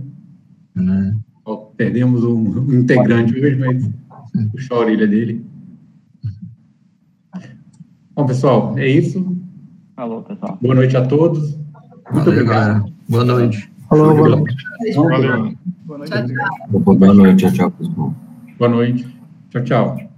[1.44, 3.90] Ó, Perdemos um, um integrante hoje, mas
[4.52, 5.44] puxou a orelha dele.
[8.14, 9.36] Bom, pessoal, é isso.
[9.96, 10.58] falou, pessoal.
[10.60, 11.54] Boa noite a todos.
[12.12, 12.46] Muito Valeu, obrigado.
[12.48, 12.89] galera.
[13.10, 13.68] Boa noite.
[13.88, 14.56] Falou, boa noite.
[14.94, 15.52] valeu.
[15.84, 16.12] Boa noite.
[16.12, 16.80] Tchau, tchau.
[16.94, 18.14] Boa noite, tchau, tchau, pessoal.
[18.56, 19.06] Boa noite.
[19.50, 20.09] Tchau, tchau.